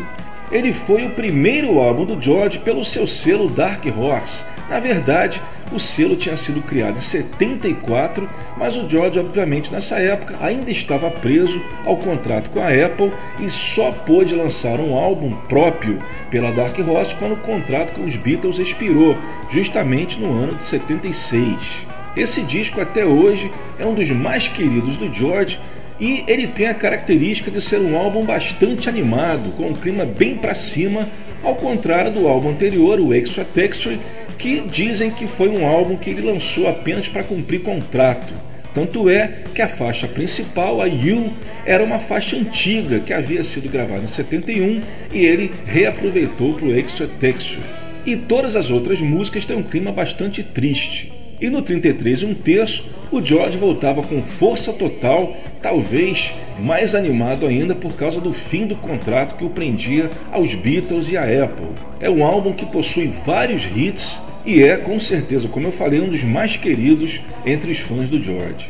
Ele 0.51 0.73
foi 0.73 1.05
o 1.07 1.11
primeiro 1.11 1.79
álbum 1.79 2.07
do 2.07 2.21
George 2.21 2.59
pelo 2.59 2.85
seu 2.85 3.07
selo 3.07 3.51
Dark 3.51 3.85
Horse. 3.87 4.47
Na 4.71 4.81
verdade, 4.81 5.43
o 5.71 5.79
selo 5.79 6.17
tinha 6.17 6.37
sido 6.37 6.63
criado 6.63 6.97
em 6.97 7.03
74, 7.03 8.29
mas 8.57 8.75
o 8.75 8.89
George, 8.89 9.19
obviamente, 9.19 9.71
nessa 9.71 9.99
época 9.99 10.37
ainda 10.41 10.71
estava 10.71 11.11
preso 11.11 11.61
ao 11.85 11.99
contrato 11.99 12.49
com 12.49 12.61
a 12.61 12.69
Apple 12.69 13.13
e 13.39 13.51
só 13.51 13.93
pôde 13.93 14.35
lançar 14.35 14.81
um 14.81 14.95
álbum 14.95 15.35
próprio 15.49 16.03
pela 16.31 16.51
Dark 16.51 16.79
Horse 16.79 17.15
quando 17.17 17.33
o 17.33 17.39
contrato 17.39 17.93
com 17.93 18.05
os 18.05 18.15
Beatles 18.15 18.59
expirou, 18.59 19.17
justamente 19.51 20.19
no 20.19 20.33
ano 20.33 20.55
de 20.55 20.65
76. 20.65 21.87
Esse 22.17 22.43
disco 22.43 22.81
até 22.81 23.05
hoje 23.05 23.51
é 23.79 23.85
um 23.85 23.95
dos 23.95 24.11
mais 24.11 24.49
queridos 24.49 24.97
do 24.97 25.13
George 25.13 25.59
E 26.01 26.25
ele 26.29 26.47
tem 26.47 26.67
a 26.69 26.75
característica 26.75 27.51
de 27.51 27.61
ser 27.61 27.81
um 27.81 27.97
álbum 27.97 28.25
bastante 28.25 28.89
animado, 28.89 29.53
com 29.57 29.69
um 29.69 29.75
clima 29.75 30.05
bem 30.05 30.37
para 30.37 30.55
cima, 30.55 31.09
ao 31.43 31.57
contrário 31.57 32.13
do 32.13 32.29
álbum 32.29 32.51
anterior, 32.51 33.01
o 33.01 33.13
Extra 33.13 33.45
Texture, 33.45 33.99
que 34.39 34.61
dizem 34.61 35.11
que 35.11 35.27
foi 35.27 35.49
um 35.49 35.67
álbum 35.67 35.97
que 35.97 36.11
ele 36.11 36.23
lançou 36.23 36.69
apenas 36.69 37.09
para 37.09 37.25
cumprir 37.25 37.63
contrato. 37.63 38.33
Tanto 38.73 39.09
é 39.09 39.43
que 39.53 39.61
a 39.61 39.69
faixa 39.69 40.07
principal, 40.07 40.81
a 40.81 40.87
You, 40.87 41.33
era 41.67 41.83
uma 41.83 41.99
faixa 41.99 42.37
antiga 42.37 43.01
que 43.01 43.13
havia 43.13 43.43
sido 43.43 43.69
gravada 43.69 44.05
em 44.05 44.07
71 44.07 44.81
e 45.13 45.27
ele 45.27 45.51
reaproveitou 45.67 46.55
para 46.55 46.67
o 46.67 46.75
Extra 46.75 47.09
Texture. 47.09 47.63
E 48.07 48.17
todas 48.17 48.55
as 48.55 48.71
outras 48.71 49.01
músicas 49.01 49.45
têm 49.45 49.57
um 49.57 49.63
clima 49.63 49.91
bastante 49.91 50.43
triste. 50.45 51.18
E 51.41 51.49
no 51.49 51.63
33 51.63 52.23
e 52.23 52.27
um 52.27 52.35
terço, 52.35 52.91
o 53.13 53.25
George 53.25 53.57
voltava 53.57 54.03
com 54.03 54.23
força 54.23 54.73
total, 54.73 55.37
talvez 55.63 56.33
mais 56.59 56.95
animado 56.95 57.47
ainda 57.47 57.75
por 57.75 57.93
causa 57.93 58.21
do 58.21 58.33
fim 58.33 58.67
do 58.67 58.75
contrato 58.75 59.37
que 59.37 59.45
o 59.45 59.51
prendia 59.51 60.11
aos 60.33 60.53
Beatles 60.55 61.11
e 61.11 61.17
à 61.17 61.23
Apple. 61.23 61.69
É 62.01 62.11
um 62.11 62.25
álbum 62.25 62.53
que 62.53 62.67
possui 62.67 63.13
vários 63.25 63.65
hits 63.65 64.23
e 64.45 64.63
é, 64.63 64.77
com 64.77 64.99
certeza, 64.99 65.47
como 65.47 65.69
eu 65.69 65.73
falei, 65.73 66.01
um 66.01 66.09
dos 66.09 66.25
mais 66.25 66.57
queridos 66.57 67.21
entre 67.47 67.71
os 67.71 67.79
fãs 67.79 68.11
do 68.11 68.23
George. 68.23 68.69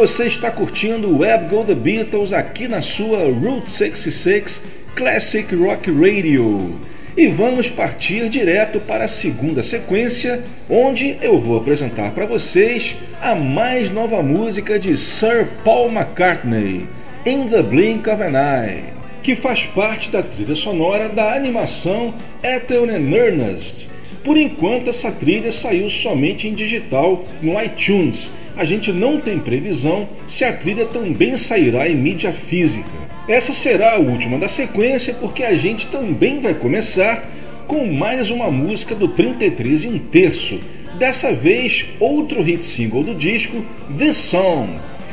Você 0.00 0.28
está 0.28 0.50
curtindo 0.50 1.08
o 1.08 1.18
Web 1.18 1.50
Go 1.50 1.62
The 1.62 1.74
Beatles 1.74 2.32
aqui 2.32 2.66
na 2.66 2.80
sua 2.80 3.18
Route 3.18 3.70
66 3.70 4.64
Classic 4.96 5.54
Rock 5.54 5.90
Radio. 5.90 6.80
E 7.14 7.26
vamos 7.26 7.68
partir 7.68 8.30
direto 8.30 8.80
para 8.80 9.04
a 9.04 9.08
segunda 9.08 9.62
sequência, 9.62 10.42
onde 10.70 11.18
eu 11.20 11.38
vou 11.38 11.58
apresentar 11.58 12.12
para 12.12 12.24
vocês 12.24 12.96
a 13.20 13.34
mais 13.34 13.90
nova 13.90 14.22
música 14.22 14.78
de 14.78 14.96
Sir 14.96 15.46
Paul 15.62 15.92
McCartney, 15.92 16.88
In 17.26 17.48
the 17.48 17.62
Blink 17.62 18.08
of 18.08 18.22
an 18.22 18.32
Eye, 18.32 18.84
que 19.22 19.36
faz 19.36 19.66
parte 19.66 20.08
da 20.08 20.22
trilha 20.22 20.56
sonora 20.56 21.10
da 21.10 21.34
animação 21.34 22.14
Ethel 22.42 22.84
and 22.84 23.14
Ernest. 23.14 23.90
Por 24.24 24.38
enquanto, 24.38 24.88
essa 24.88 25.12
trilha 25.12 25.52
saiu 25.52 25.90
somente 25.90 26.48
em 26.48 26.54
digital 26.54 27.22
no 27.42 27.62
iTunes 27.62 28.32
a 28.56 28.64
gente 28.64 28.92
não 28.92 29.20
tem 29.20 29.38
previsão 29.38 30.08
se 30.26 30.44
a 30.44 30.52
trilha 30.52 30.86
também 30.86 31.36
sairá 31.38 31.88
em 31.88 31.94
mídia 31.94 32.32
física. 32.32 32.88
Essa 33.28 33.52
será 33.52 33.94
a 33.94 33.98
última 33.98 34.38
da 34.38 34.48
sequência 34.48 35.14
porque 35.14 35.42
a 35.42 35.54
gente 35.54 35.86
também 35.86 36.40
vai 36.40 36.54
começar 36.54 37.24
com 37.66 37.86
mais 37.86 38.30
uma 38.30 38.50
música 38.50 38.94
do 38.94 39.08
33 39.08 39.84
e 39.84 39.88
um 39.88 39.98
terço. 39.98 40.60
Dessa 40.98 41.32
vez, 41.32 41.86
outro 42.00 42.42
hit 42.42 42.64
single 42.64 43.04
do 43.04 43.14
disco, 43.14 43.64
The 43.96 44.12
Song. 44.12 44.68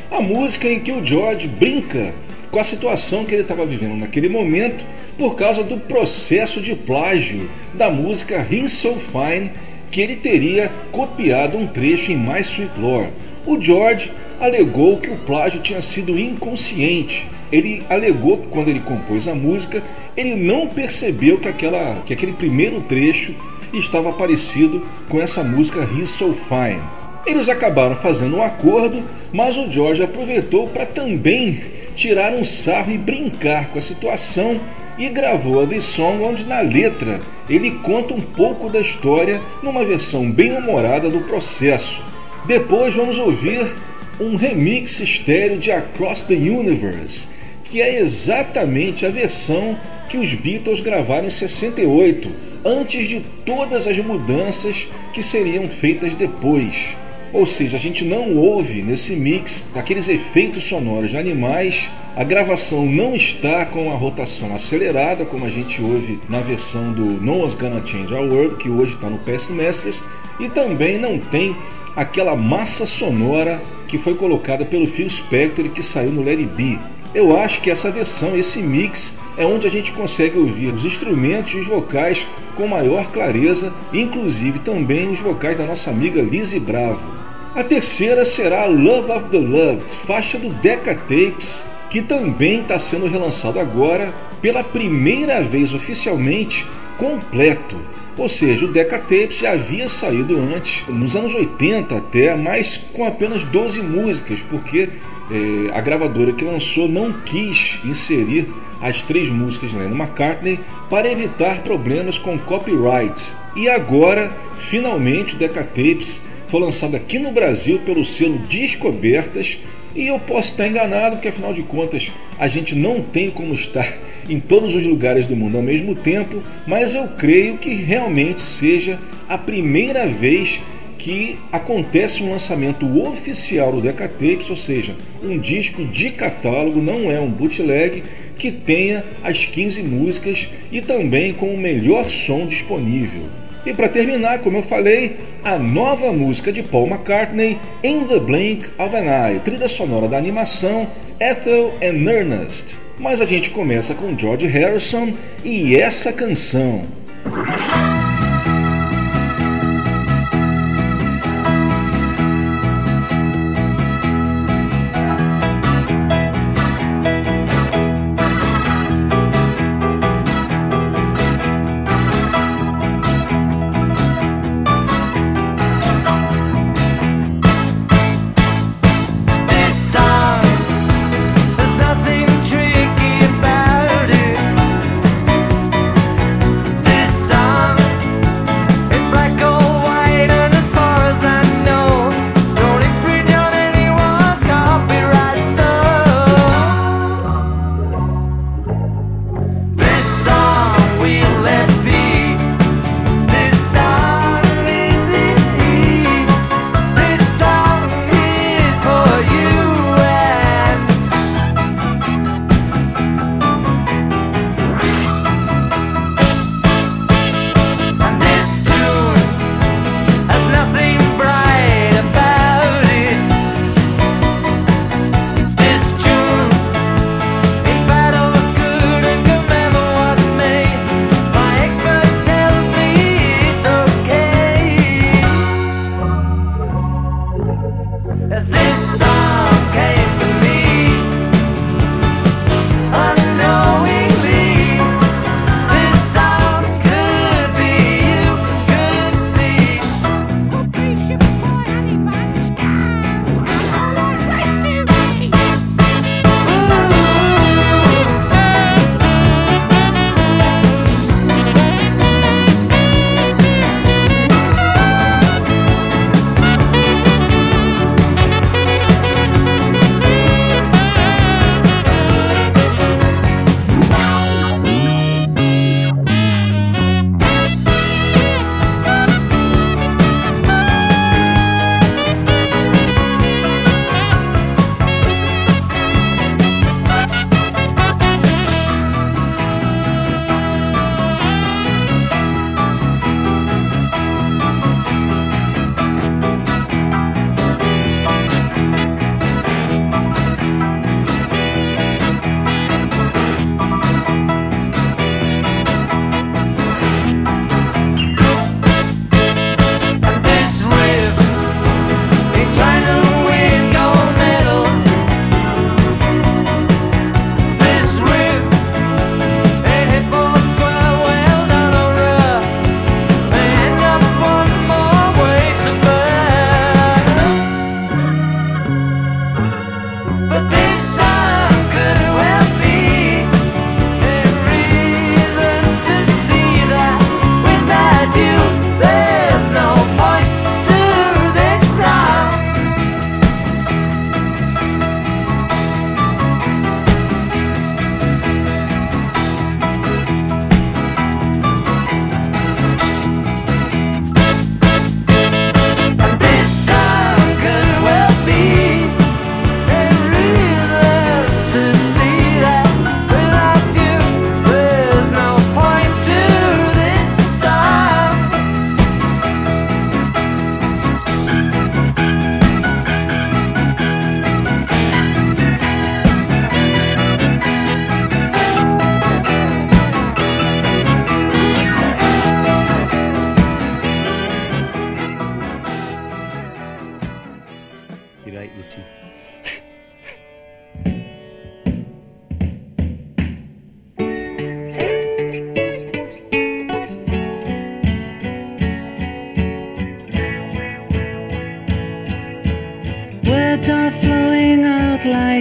A 0.10 0.20
música 0.20 0.68
em 0.68 0.80
que 0.80 0.92
o 0.92 1.06
George 1.06 1.48
brinca 1.48 2.14
com 2.50 2.60
a 2.60 2.64
situação 2.64 3.26
que 3.26 3.36
ele 3.36 3.44
estava 3.44 3.66
vivendo 3.66 3.96
naquele 3.96 4.30
momento 4.30 4.86
por 5.18 5.36
causa 5.36 5.64
do 5.64 5.78
processo 5.78 6.60
de 6.62 6.76
plágio 6.76 7.50
da 7.74 7.92
música 7.92 8.46
He's 8.50 8.72
So 8.72 8.96
Fine 8.96 9.52
que 9.92 10.02
ele 10.02 10.16
teria 10.16 10.72
copiado 10.92 11.58
um 11.58 11.68
trecho 11.68 12.12
em 12.12 12.18
My 12.18 12.42
Sweet 12.42 12.80
Lord. 12.80 13.12
O 13.48 13.62
George 13.62 14.12
alegou 14.42 14.98
que 14.98 15.10
o 15.10 15.16
plágio 15.20 15.62
tinha 15.62 15.82
sido 15.82 16.20
inconsciente. 16.20 17.26
Ele 17.50 17.82
alegou 17.90 18.40
que 18.40 18.50
quando 18.50 18.68
ele 18.68 18.82
compôs 18.82 19.26
a 19.26 19.34
música, 19.34 19.82
ele 20.18 20.36
não 20.36 20.68
percebeu 20.68 21.38
que, 21.38 21.48
aquela, 21.48 22.04
que 22.06 22.12
aquele 22.12 22.34
primeiro 22.34 22.82
trecho 22.82 23.34
estava 23.72 24.12
parecido 24.12 24.86
com 25.08 25.22
essa 25.22 25.46
música 25.46 25.88
He's 25.98 26.10
So 26.10 26.34
Fine. 26.34 26.82
Eles 27.26 27.48
acabaram 27.48 27.96
fazendo 27.96 28.36
um 28.36 28.44
acordo, 28.44 29.02
mas 29.32 29.56
o 29.56 29.72
George 29.72 30.04
aproveitou 30.04 30.68
para 30.68 30.86
também 30.86 31.64
tirar 31.96 32.34
um 32.34 32.44
sarro 32.44 32.92
e 32.92 32.98
brincar 32.98 33.70
com 33.70 33.80
a 33.80 33.82
situação 33.82 34.60
e 34.98 35.08
gravou 35.08 35.64
a 35.64 35.66
The 35.66 35.80
Song, 35.80 36.22
onde 36.22 36.44
na 36.44 36.60
letra 36.60 37.22
ele 37.50 37.72
conta 37.72 38.14
um 38.14 38.20
pouco 38.20 38.70
da 38.70 38.82
história 38.82 39.40
numa 39.64 39.86
versão 39.86 40.30
bem 40.30 40.52
humorada 40.52 41.10
do 41.10 41.22
processo. 41.22 42.04
Depois 42.48 42.96
vamos 42.96 43.18
ouvir 43.18 43.76
um 44.22 44.38
remix 44.38 45.02
estéreo 45.02 45.58
de 45.58 45.70
Across 45.70 46.22
the 46.22 46.34
Universe, 46.34 47.28
que 47.66 47.82
é 47.82 48.00
exatamente 48.00 49.06
a 49.06 49.10
versão 49.10 49.78
que 50.08 50.18
os 50.18 50.34
Beatles 50.34 50.80
gravaram 50.80 51.28
em 51.28 51.30
68, 51.30 52.32
antes 52.64 53.10
de 53.10 53.20
todas 53.46 53.86
as 53.86 53.98
mudanças 53.98 54.88
que 55.14 55.22
seriam 55.22 55.68
feitas 55.68 56.14
depois. 56.14 56.96
Ou 57.34 57.46
seja, 57.46 57.76
a 57.76 57.80
gente 57.80 58.06
não 58.06 58.38
ouve 58.38 58.82
nesse 58.82 59.18
mix 59.18 59.70
aqueles 59.76 60.08
efeitos 60.08 60.64
sonoros 60.64 61.12
de 61.12 61.18
animais. 61.18 61.90
A 62.16 62.24
gravação 62.24 62.86
não 62.86 63.14
está 63.14 63.66
com 63.66 63.92
a 63.92 63.96
rotação 63.96 64.56
acelerada, 64.56 65.26
como 65.26 65.46
a 65.46 65.50
gente 65.50 65.82
ouve 65.82 66.18
na 66.30 66.40
versão 66.40 66.94
do 66.94 67.22
No 67.22 67.42
One's 67.42 67.54
Gonna 67.56 67.86
Change 67.86 68.14
Our 68.14 68.32
World, 68.32 68.56
que 68.56 68.70
hoje 68.70 68.94
está 68.94 69.10
no 69.10 69.20
PS 69.20 69.50
Masters, 69.50 70.02
e 70.40 70.48
também 70.48 70.98
não 70.98 71.20
tem 71.20 71.54
aquela 71.98 72.36
massa 72.36 72.86
sonora 72.86 73.60
que 73.88 73.98
foi 73.98 74.14
colocada 74.14 74.64
pelo 74.64 74.86
Phil 74.86 75.10
Spector 75.10 75.68
que 75.70 75.82
saiu 75.82 76.12
no 76.12 76.30
It 76.30 76.46
Be. 76.46 76.80
Eu 77.16 77.36
acho 77.36 77.60
que 77.60 77.72
essa 77.72 77.90
versão, 77.90 78.38
esse 78.38 78.62
mix, 78.62 79.18
é 79.36 79.44
onde 79.44 79.66
a 79.66 79.72
gente 79.72 79.92
consegue 79.94 80.38
ouvir 80.38 80.72
os 80.72 80.86
instrumentos 80.86 81.56
e 81.56 81.58
os 81.58 81.68
vocais 81.68 82.28
com 82.56 82.68
maior 82.68 83.08
clareza, 83.08 83.74
inclusive 83.92 84.60
também 84.60 85.10
os 85.10 85.20
vocais 85.20 85.58
da 85.58 85.66
nossa 85.66 85.90
amiga 85.90 86.22
Lizzie 86.22 86.60
Bravo. 86.60 87.18
A 87.56 87.64
terceira 87.64 88.24
será 88.26 88.66
Love 88.66 89.12
of 89.12 89.30
the 89.30 89.40
Loved, 89.40 89.92
faixa 90.06 90.38
do 90.38 90.50
Decca 90.50 90.94
Tapes, 90.94 91.66
que 91.90 92.04
também 92.04 92.62
está 92.62 92.78
sendo 92.78 93.08
relançado 93.08 93.60
agora 93.60 94.14
pela 94.40 94.64
primeira 94.64 95.42
vez 95.42 95.74
oficialmente 95.74 96.64
completo. 97.00 97.76
Ou 98.18 98.28
seja, 98.28 98.66
o 98.66 98.72
Decca 98.72 98.98
Tapes 98.98 99.38
já 99.40 99.52
havia 99.52 99.88
saído 99.88 100.38
antes, 100.40 100.84
nos 100.88 101.16
anos 101.16 101.36
80 101.36 101.96
até, 101.96 102.36
mas 102.36 102.78
com 102.92 103.06
apenas 103.06 103.44
12 103.44 103.82
músicas, 103.82 104.42
porque 104.42 104.90
eh, 105.30 105.70
a 105.72 105.80
gravadora 105.82 106.34
que 106.34 106.44
lançou 106.44 106.88
não 106.88 107.14
quis 107.14 107.78
inserir 107.86 108.48
as 108.82 109.02
três 109.02 109.30
músicas 109.30 109.72
de 109.72 109.78
Lennon 109.78 109.96
McCartney 109.96 110.60
para 110.90 111.12
evitar 111.12 111.62
problemas 111.62 112.18
com 112.18 112.40
copyright. 112.40 113.36
E 113.56 113.70
agora, 113.70 114.32
finalmente, 114.58 115.36
o 115.36 115.38
Decca 115.38 115.64
Tapes 115.64 116.22
foi 116.50 116.62
lançado 116.62 116.96
aqui 116.96 117.20
no 117.20 117.32
Brasil 117.32 117.80
pelo 117.86 118.06
selo 118.06 118.38
Descobertas. 118.50 119.58
E 119.98 120.10
eu 120.10 120.20
posso 120.20 120.52
estar 120.52 120.68
enganado, 120.68 121.16
porque 121.16 121.30
afinal 121.30 121.52
de 121.52 121.64
contas 121.64 122.12
a 122.38 122.48
gente 122.48 122.76
não 122.76 123.02
tem 123.02 123.32
como 123.32 123.56
estar 123.56 123.98
em 124.30 124.40
todos 124.40 124.76
os 124.76 124.86
lugares 124.86 125.26
do 125.26 125.36
mundo 125.36 125.58
ao 125.58 125.64
mesmo 125.64 125.96
tempo, 125.96 126.44
mas 126.68 126.94
eu 126.94 127.08
creio 127.18 127.58
que 127.58 127.74
realmente 127.74 128.42
seja 128.42 129.00
a 129.28 129.40
primeira 129.40 130.08
vez 130.08 130.60
que 131.00 131.40
acontece 131.52 132.22
um 132.22 132.30
lançamento 132.30 132.86
oficial 133.02 133.72
do 133.72 133.82
Decatapes, 133.82 134.52
ou 134.52 134.58
seja, 134.58 134.96
um 135.24 135.40
disco 135.40 135.84
de 135.84 136.12
catálogo, 136.12 136.80
não 136.80 137.10
é 137.10 137.20
um 137.20 137.30
bootleg, 137.30 138.04
que 138.38 138.52
tenha 138.52 139.04
as 139.24 139.46
15 139.46 139.82
músicas 139.82 140.48
e 140.72 140.80
também 140.80 141.34
com 141.34 141.48
o 141.48 141.58
melhor 141.58 142.08
som 142.08 142.46
disponível. 142.46 143.24
E 143.66 143.74
para 143.74 143.90
terminar, 143.90 144.40
como 144.40 144.60
eu 144.60 144.64
falei, 144.64 145.18
a 145.48 145.58
nova 145.58 146.12
música 146.12 146.52
de 146.52 146.62
Paul 146.62 146.88
McCartney, 146.88 147.58
In 147.82 148.06
the 148.06 148.20
Blink 148.20 148.70
of 148.78 148.94
an 148.94 149.06
Eye, 149.06 149.40
trilha 149.40 149.70
sonora 149.70 150.06
da 150.06 150.18
animação 150.18 150.86
Ethel 151.22 151.74
and 151.82 152.06
Ernest. 152.06 152.78
Mas 153.00 153.22
a 153.22 153.26
gente 153.26 153.52
começa 153.52 153.94
com 153.94 154.20
George 154.20 154.46
Harrison 154.46 155.14
e 155.46 155.78
essa 155.78 156.12
canção. 156.12 156.82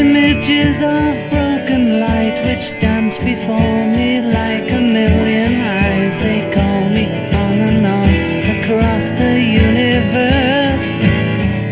Images 0.00 0.80
of 0.80 1.12
broken 1.28 2.00
light 2.00 2.36
which 2.46 2.70
dance 2.80 3.18
before 3.18 3.80
me 3.96 4.22
like 4.22 4.72
a 4.72 4.80
million 4.80 5.60
eyes. 5.60 6.18
They 6.18 6.40
call 6.54 6.88
me 6.88 7.04
on 7.44 7.56
and 7.68 7.84
on 7.98 8.08
across 8.56 9.10
the 9.22 9.34
universe. 9.38 10.86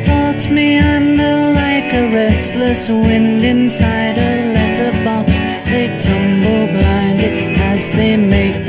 Thoughts 0.06 0.46
meander 0.50 1.36
like 1.62 1.90
a 1.94 2.10
restless 2.12 2.90
wind 2.90 3.44
inside 3.44 4.18
a 4.18 4.32
letterbox. 4.56 5.32
They 5.72 5.88
tumble 6.06 6.66
blindly 6.76 7.54
as 7.72 7.90
they 7.92 8.18
make 8.18 8.67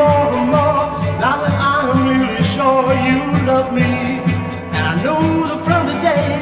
more 0.00 0.28
and 0.38 0.48
more. 0.56 0.82
Now 1.22 1.36
that 1.42 1.54
I'm 1.72 1.88
really 2.08 2.42
sure 2.54 2.84
you 3.08 3.20
love 3.50 3.68
me, 3.80 3.92
and 4.76 4.84
I 4.92 4.94
know 5.04 5.22
that 5.48 5.60
from 5.66 5.82
today 5.92 6.32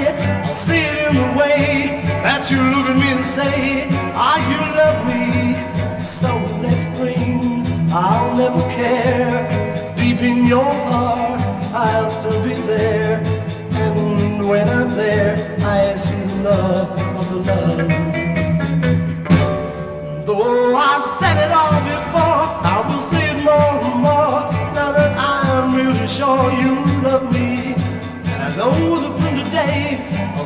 I'll 0.46 0.60
see 0.68 0.84
it 0.90 0.98
in 1.08 1.14
the 1.22 1.30
way 1.40 1.58
that 2.26 2.42
you 2.50 2.60
look 2.74 2.86
at 2.92 2.96
me 3.02 3.08
and 3.16 3.24
say, 3.38 3.88
Ah, 4.26 4.38
you 4.50 4.60
love 4.80 4.98
me. 5.10 5.22
So 6.18 6.30
let 6.62 6.78
it 6.86 6.92
rain, 7.02 7.64
I'll 7.90 8.32
never 8.42 8.62
care. 8.78 9.38
Deep 9.96 10.20
in 10.30 10.38
your 10.54 10.72
heart, 10.88 11.40
I'll 11.86 12.10
still 12.10 12.40
be 12.44 12.54
there. 12.74 13.16
And 13.84 14.48
when 14.48 14.66
I'm 14.68 14.90
there, 15.02 15.34
I 15.76 15.94
see 16.04 16.22
the 16.30 16.38
love 16.48 16.90
of 17.20 17.26
the 17.32 17.40
love. 17.50 17.78
Though 20.26 20.76
I 20.76 20.94
said 21.18 21.38
it 21.46 21.52
all. 21.52 21.77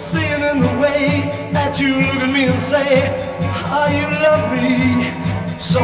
Seeing 0.03 0.41
in 0.41 0.59
the 0.59 0.81
way 0.83 1.31
that 1.53 1.81
you 1.81 1.95
look 1.95 2.17
at 2.27 2.33
me 2.35 2.47
and 2.47 2.59
say, 2.59 3.07
How 3.71 3.87
you 3.87 4.03
love 4.03 4.51
me. 4.51 5.07
So 5.61 5.79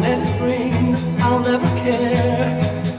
let 0.00 0.18
it 0.26 0.40
rain, 0.40 0.96
I'll 1.20 1.40
never 1.40 1.66
care. 1.84 2.56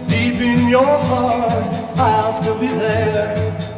Deep 0.07 0.35
in 0.35 0.69
your 0.69 0.85
heart, 0.85 1.65
I'll 1.97 2.31
still 2.31 2.59
be 2.59 2.67
there. 2.67 3.35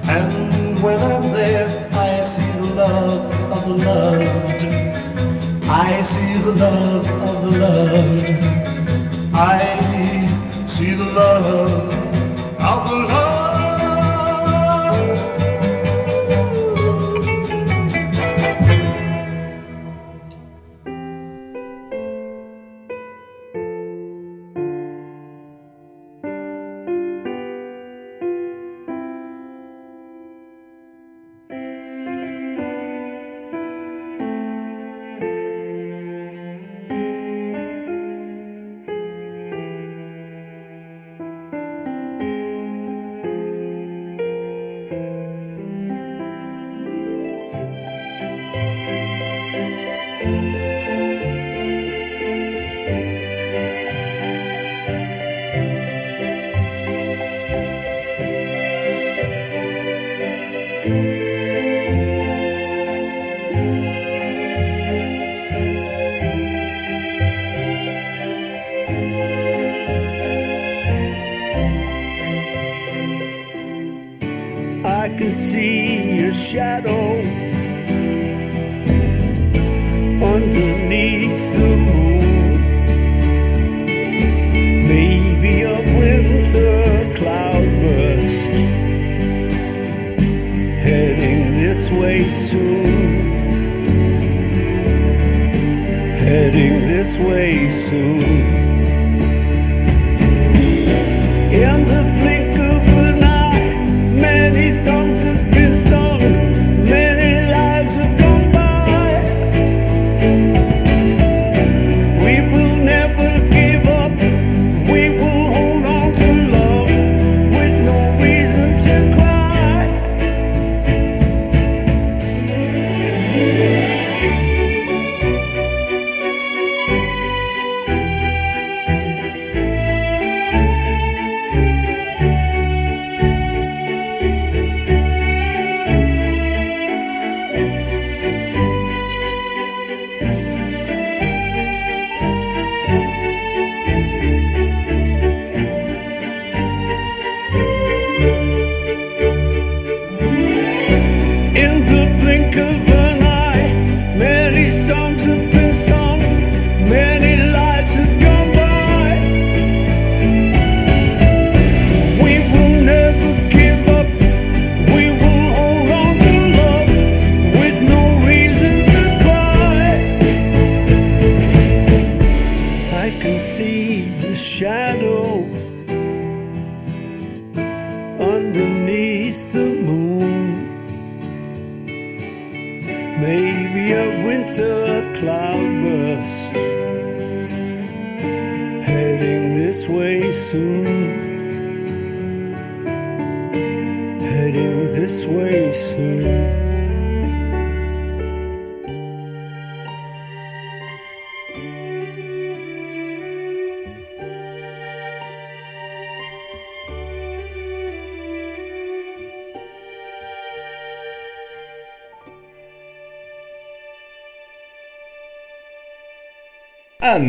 And 0.10 0.78
when 0.84 1.00
I'm 1.00 1.32
there, 1.32 1.70
I 1.94 2.22
see 2.22 2.52
the 2.60 2.76
love 2.76 3.32
of 3.54 3.64
the 3.66 3.86
loved. 3.86 4.66
I 5.70 6.02
see 6.02 6.34
the 6.44 6.52
love 6.52 7.08
of 7.08 7.44
the 7.44 7.60
loved. 7.60 9.34
I 9.34 10.68
see 10.68 10.96
the 10.96 11.06
love. 11.06 11.93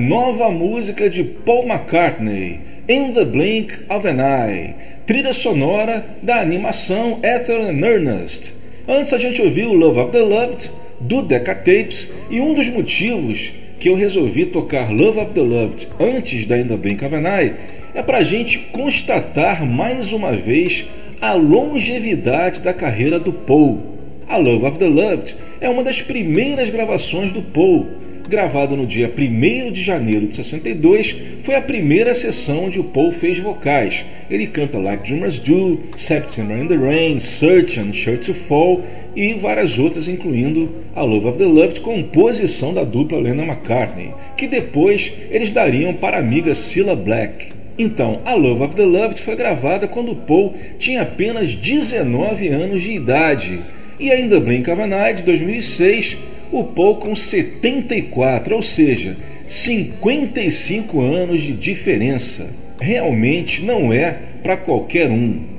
Nova 0.09 0.51
música 0.51 1.09
de 1.09 1.25
Paul 1.25 1.67
McCartney, 1.67 2.61
In 2.87 3.15
the 3.15 3.25
Blink 3.25 3.73
of 3.89 4.07
an 4.07 4.19
Eye, 4.21 4.75
trilha 5.07 5.33
sonora 5.33 6.05
da 6.23 6.43
animação 6.43 7.21
Ethel 7.23 7.63
and 7.63 7.81
Ernest. 7.83 8.55
Antes 8.87 9.15
a 9.15 9.19
gente 9.19 9.41
ouviu 9.41 9.73
Love 9.73 10.01
of 10.01 10.13
the 10.13 10.21
Loved, 10.21 10.71
do 11.01 11.23
Decca 11.23 11.55
Tapes, 11.55 12.13
e 12.31 12.39
um 12.39 12.53
dos 12.53 12.69
motivos 12.69 13.51
que 13.81 13.89
eu 13.89 13.95
resolvi 13.95 14.45
tocar 14.45 14.93
Love 14.93 15.21
of 15.21 15.33
the 15.33 15.41
Loved 15.41 15.89
antes 15.99 16.45
da 16.45 16.59
In 16.59 16.69
the 16.69 16.77
Blink 16.77 17.03
of 17.03 17.15
an 17.15 17.23
Eye 17.23 17.55
é 17.95 18.03
para 18.03 18.19
a 18.19 18.25
gente 18.25 18.59
constatar 18.73 19.65
mais 19.65 20.13
uma 20.13 20.33
vez 20.33 20.85
a 21.19 21.33
longevidade 21.33 22.61
da 22.61 22.75
carreira 22.75 23.19
do 23.19 23.33
Paul. 23.33 23.81
A 24.29 24.37
Love 24.37 24.67
of 24.67 24.79
the 24.79 24.89
Loved 24.89 25.35
é 25.63 25.69
uma 25.71 25.83
das 25.83 26.03
primeiras 26.03 26.69
gravações 26.69 27.33
do 27.33 27.41
Paul. 27.41 28.04
Gravado 28.35 28.77
no 28.77 28.85
dia 28.85 29.09
1 29.17 29.71
de 29.71 29.81
janeiro 29.81 30.27
de 30.27 30.35
62, 30.35 31.15
foi 31.45 31.55
a 31.55 31.63
primeira 31.63 32.13
sessão 32.13 32.65
onde 32.65 32.81
o 32.81 32.85
Paul 32.85 33.13
fez 33.13 33.39
vocais. 33.39 34.05
Ele 34.29 34.49
canta 34.49 34.77
Like 34.77 35.05
Dreamers 35.05 35.39
Do, 35.39 35.79
September 35.97 36.59
in 36.59 36.67
the 36.67 36.75
Rain, 36.75 37.21
Search 37.21 37.79
and 37.79 37.93
Sure 37.93 38.17
to 38.17 38.35
Fall 38.35 38.83
e 39.15 39.35
várias 39.35 39.79
outras, 39.79 40.09
incluindo 40.09 40.69
a 40.97 41.03
Love 41.05 41.29
of 41.29 41.39
the 41.39 41.45
Loved, 41.45 41.81
composição 41.81 42.75
da 42.75 42.83
dupla 42.83 43.21
Lennon 43.21 43.45
McCartney, 43.45 44.13
que 44.37 44.49
depois 44.49 45.13
eles 45.31 45.53
dariam 45.53 45.95
para 45.95 46.17
a 46.17 46.21
amiga 46.21 46.57
Cilla 46.57 46.97
Black. 46.97 47.53
Então, 47.79 48.21
a 48.25 48.35
Love 48.35 48.65
of 48.65 48.75
the 48.75 48.85
Loved 48.85 49.23
foi 49.23 49.37
gravada 49.37 49.87
quando 49.87 50.17
Paul 50.17 50.55
tinha 50.77 51.03
apenas 51.03 51.55
19 51.55 52.49
anos 52.49 52.83
de 52.83 52.95
idade. 52.95 53.61
E 54.01 54.11
ainda 54.11 54.41
Blink 54.41 54.69
of 54.69 54.83
an 54.83 54.89
Eye 54.89 55.15
de 55.15 55.23
2006, 55.23 56.17
o 56.53 56.65
Paul 56.65 56.97
com 56.97 57.15
74, 57.15 58.55
ou 58.55 58.63
seja, 58.63 59.17
55 59.49 61.01
anos 61.01 61.43
de 61.43 61.53
diferença. 61.53 62.51
Realmente 62.81 63.63
não 63.63 63.93
é 63.93 64.19
para 64.43 64.57
qualquer 64.57 65.11
um. 65.11 65.54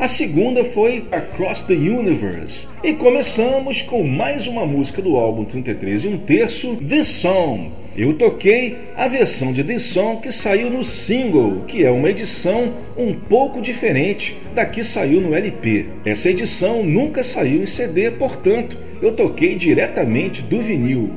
A 0.00 0.08
segunda 0.08 0.64
foi 0.64 1.04
Across 1.12 1.64
the 1.66 1.74
Universe. 1.74 2.68
E 2.82 2.94
começamos 2.94 3.82
com 3.82 4.02
mais 4.02 4.46
uma 4.46 4.64
música 4.64 5.02
do 5.02 5.14
álbum 5.14 5.44
33 5.44 6.06
e 6.06 6.08
um 6.08 6.16
terço, 6.16 6.76
This 6.76 7.06
Song. 7.06 7.70
Eu 7.94 8.14
toquei 8.14 8.78
a 8.96 9.06
versão 9.08 9.52
de 9.52 9.62
This 9.62 9.82
Song 9.82 10.22
que 10.22 10.32
saiu 10.32 10.70
no 10.70 10.82
single, 10.82 11.66
que 11.68 11.84
é 11.84 11.90
uma 11.90 12.08
edição 12.08 12.72
um 12.96 13.12
pouco 13.14 13.60
diferente 13.60 14.38
da 14.54 14.64
que 14.64 14.82
saiu 14.82 15.20
no 15.20 15.34
LP. 15.34 15.84
Essa 16.06 16.30
edição 16.30 16.82
nunca 16.82 17.22
saiu 17.22 17.62
em 17.62 17.66
CD, 17.66 18.10
portanto, 18.10 18.78
eu 19.02 19.12
toquei 19.12 19.54
diretamente 19.54 20.40
do 20.40 20.62
vinil. 20.62 21.10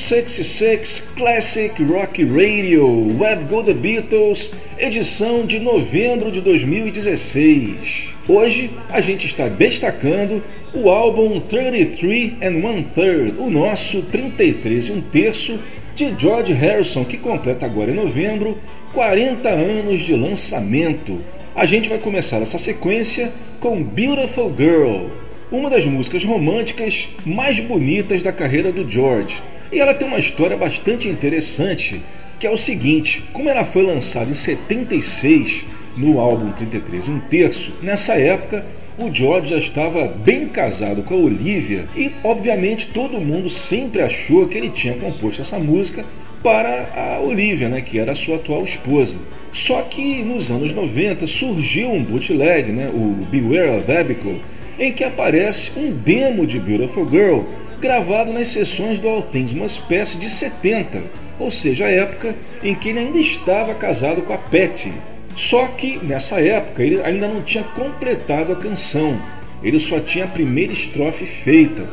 66 0.00 1.12
Classic 1.16 1.82
Rock 1.84 2.24
Radio 2.24 3.16
Web 3.18 3.44
Go 3.44 3.62
The 3.62 3.74
Beatles, 3.74 4.52
edição 4.76 5.46
de 5.46 5.60
novembro 5.60 6.32
de 6.32 6.40
2016. 6.40 8.14
Hoje 8.26 8.70
a 8.90 9.00
gente 9.00 9.26
está 9.26 9.48
destacando 9.48 10.42
o 10.74 10.90
álbum 10.90 11.38
33 11.38 12.32
and 12.42 12.66
One 12.66 12.84
Third, 12.94 13.34
o 13.38 13.48
nosso 13.48 14.02
33 14.02 14.88
e 14.88 14.92
um 14.92 15.00
terço 15.00 15.60
de 15.94 16.12
George 16.18 16.52
Harrison, 16.52 17.04
que 17.04 17.16
completa 17.16 17.64
agora 17.64 17.92
em 17.92 17.94
novembro 17.94 18.58
40 18.92 19.48
anos 19.48 20.00
de 20.00 20.16
lançamento. 20.16 21.20
A 21.54 21.66
gente 21.66 21.88
vai 21.88 21.98
começar 21.98 22.38
essa 22.38 22.58
sequência 22.58 23.32
com 23.60 23.82
Beautiful 23.82 24.52
Girl, 24.56 25.06
uma 25.52 25.70
das 25.70 25.84
músicas 25.84 26.24
românticas 26.24 27.10
mais 27.24 27.60
bonitas 27.60 28.22
da 28.22 28.32
carreira 28.32 28.72
do 28.72 28.84
George. 28.90 29.53
E 29.72 29.80
ela 29.80 29.94
tem 29.94 30.06
uma 30.06 30.18
história 30.18 30.56
bastante 30.56 31.08
interessante, 31.08 32.00
que 32.38 32.46
é 32.46 32.50
o 32.50 32.56
seguinte: 32.56 33.22
como 33.32 33.48
ela 33.48 33.64
foi 33.64 33.82
lançada 33.82 34.30
em 34.30 34.34
76 34.34 35.64
no 35.96 36.18
álbum 36.18 36.52
33 36.52 37.08
um 37.08 37.20
terço, 37.20 37.72
nessa 37.82 38.14
época 38.14 38.64
o 38.96 39.12
George 39.12 39.50
já 39.50 39.58
estava 39.58 40.06
bem 40.06 40.46
casado 40.46 41.02
com 41.02 41.14
a 41.14 41.18
Olivia 41.18 41.84
e, 41.96 42.12
obviamente, 42.22 42.88
todo 42.88 43.20
mundo 43.20 43.50
sempre 43.50 44.00
achou 44.00 44.46
que 44.46 44.56
ele 44.56 44.70
tinha 44.70 44.94
composto 44.94 45.42
essa 45.42 45.58
música 45.58 46.04
para 46.42 46.90
a 46.94 47.20
Olivia, 47.20 47.68
né, 47.68 47.80
que 47.80 47.98
era 47.98 48.12
a 48.12 48.14
sua 48.14 48.36
atual 48.36 48.62
esposa. 48.62 49.18
Só 49.52 49.82
que 49.82 50.22
nos 50.22 50.50
anos 50.50 50.72
90 50.72 51.26
surgiu 51.26 51.90
um 51.90 52.04
bootleg, 52.04 52.70
né, 52.70 52.90
o 52.92 53.24
Beware 53.24 53.78
of 53.78 53.90
Abigail, 53.90 54.40
em 54.78 54.92
que 54.92 55.04
aparece 55.04 55.72
um 55.76 55.90
demo 55.90 56.46
de 56.46 56.58
Beautiful 56.58 57.08
Girl 57.08 57.42
gravado 57.80 58.32
nas 58.32 58.48
sessões 58.48 58.98
do 58.98 59.08
All 59.08 59.22
Things 59.22 59.52
Must 59.52 59.82
Pass 59.82 60.18
de 60.18 60.28
70, 60.28 61.02
ou 61.38 61.50
seja, 61.50 61.86
a 61.86 61.90
época 61.90 62.34
em 62.62 62.74
que 62.74 62.88
ele 62.88 63.00
ainda 63.00 63.18
estava 63.18 63.74
casado 63.74 64.22
com 64.22 64.32
a 64.32 64.38
Patty. 64.38 64.92
Só 65.36 65.66
que 65.66 65.98
nessa 66.04 66.40
época 66.40 66.82
ele 66.82 67.02
ainda 67.02 67.26
não 67.26 67.42
tinha 67.42 67.64
completado 67.64 68.52
a 68.52 68.56
canção, 68.56 69.20
ele 69.62 69.80
só 69.80 69.98
tinha 69.98 70.26
a 70.26 70.28
primeira 70.28 70.72
estrofe 70.72 71.26
feita. 71.26 71.88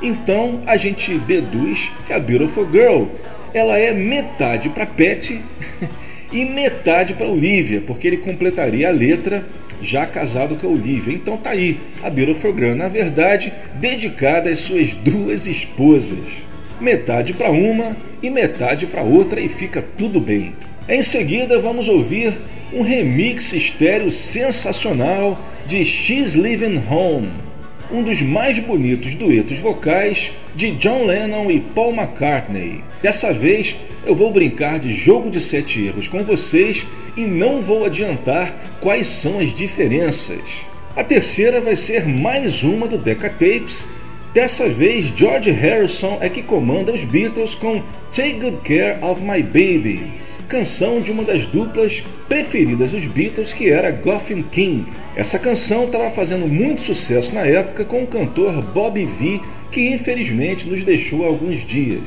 Então 0.00 0.62
a 0.66 0.76
gente 0.76 1.18
deduz 1.18 1.90
que 2.06 2.12
a 2.12 2.20
Beautiful 2.20 2.70
Girl 2.70 3.04
ela 3.52 3.78
é 3.78 3.92
metade 3.92 4.68
para 4.68 4.86
Patty 4.86 5.40
e 6.34 6.44
metade 6.44 7.14
para 7.14 7.28
Olivia, 7.28 7.80
porque 7.80 8.08
ele 8.08 8.16
completaria 8.16 8.88
a 8.88 8.92
letra 8.92 9.44
já 9.80 10.04
casado 10.04 10.56
com 10.56 10.66
a 10.66 10.70
Olivia. 10.70 11.14
Então 11.14 11.36
tá 11.36 11.50
aí, 11.50 11.78
a 12.02 12.10
Beautiful 12.10 12.52
Girl, 12.52 12.74
na 12.74 12.88
verdade, 12.88 13.52
dedicada 13.76 14.50
às 14.50 14.58
suas 14.58 14.92
duas 14.94 15.46
esposas. 15.46 16.18
Metade 16.80 17.32
para 17.32 17.52
uma 17.52 17.96
e 18.20 18.28
metade 18.28 18.84
para 18.86 19.02
outra 19.02 19.40
e 19.40 19.48
fica 19.48 19.82
tudo 19.96 20.20
bem. 20.20 20.56
Em 20.88 21.02
seguida, 21.02 21.60
vamos 21.60 21.88
ouvir 21.88 22.34
um 22.72 22.82
remix 22.82 23.52
estéreo 23.52 24.10
sensacional 24.10 25.40
de 25.68 25.84
She's 25.84 26.34
Living 26.34 26.82
Home, 26.90 27.30
um 27.90 28.02
dos 28.02 28.22
mais 28.22 28.58
bonitos 28.58 29.14
duetos 29.14 29.58
vocais 29.58 30.32
de 30.54 30.70
John 30.72 31.04
Lennon 31.04 31.50
e 31.50 31.60
Paul 31.60 31.94
McCartney. 31.94 32.82
Dessa 33.02 33.32
vez 33.32 33.76
eu 34.04 34.14
vou 34.14 34.32
brincar 34.32 34.78
de 34.78 34.92
jogo 34.92 35.30
de 35.30 35.40
sete 35.40 35.84
erros 35.84 36.08
com 36.08 36.22
vocês 36.24 36.86
e 37.16 37.22
não 37.22 37.60
vou 37.60 37.84
adiantar 37.84 38.78
quais 38.80 39.06
são 39.06 39.38
as 39.38 39.54
diferenças. 39.54 40.40
A 40.96 41.04
terceira 41.04 41.60
vai 41.60 41.76
ser 41.76 42.06
mais 42.06 42.62
uma 42.62 42.86
do 42.86 42.98
Decca 42.98 43.28
Tapes. 43.28 43.86
Dessa 44.32 44.68
vez, 44.68 45.12
George 45.16 45.50
Harrison 45.50 46.18
é 46.20 46.28
que 46.28 46.42
comanda 46.42 46.92
os 46.92 47.04
Beatles 47.04 47.54
com 47.54 47.82
Take 48.10 48.40
Good 48.40 48.58
Care 48.64 48.98
of 49.04 49.22
My 49.22 49.42
Baby 49.42 50.23
canção 50.48 51.00
de 51.00 51.10
uma 51.10 51.24
das 51.24 51.46
duplas 51.46 52.02
preferidas 52.28 52.92
dos 52.92 53.04
Beatles, 53.04 53.52
que 53.52 53.70
era 53.70 53.90
Goffin 53.90 54.42
King. 54.42 54.86
Essa 55.16 55.38
canção 55.38 55.84
estava 55.84 56.10
fazendo 56.10 56.46
muito 56.46 56.82
sucesso 56.82 57.34
na 57.34 57.42
época 57.42 57.84
com 57.84 58.02
o 58.02 58.06
cantor 58.06 58.62
Bobby 58.62 59.04
V, 59.04 59.40
que 59.70 59.88
infelizmente 59.90 60.68
nos 60.68 60.84
deixou 60.84 61.24
há 61.24 61.26
alguns 61.28 61.66
dias. 61.66 62.02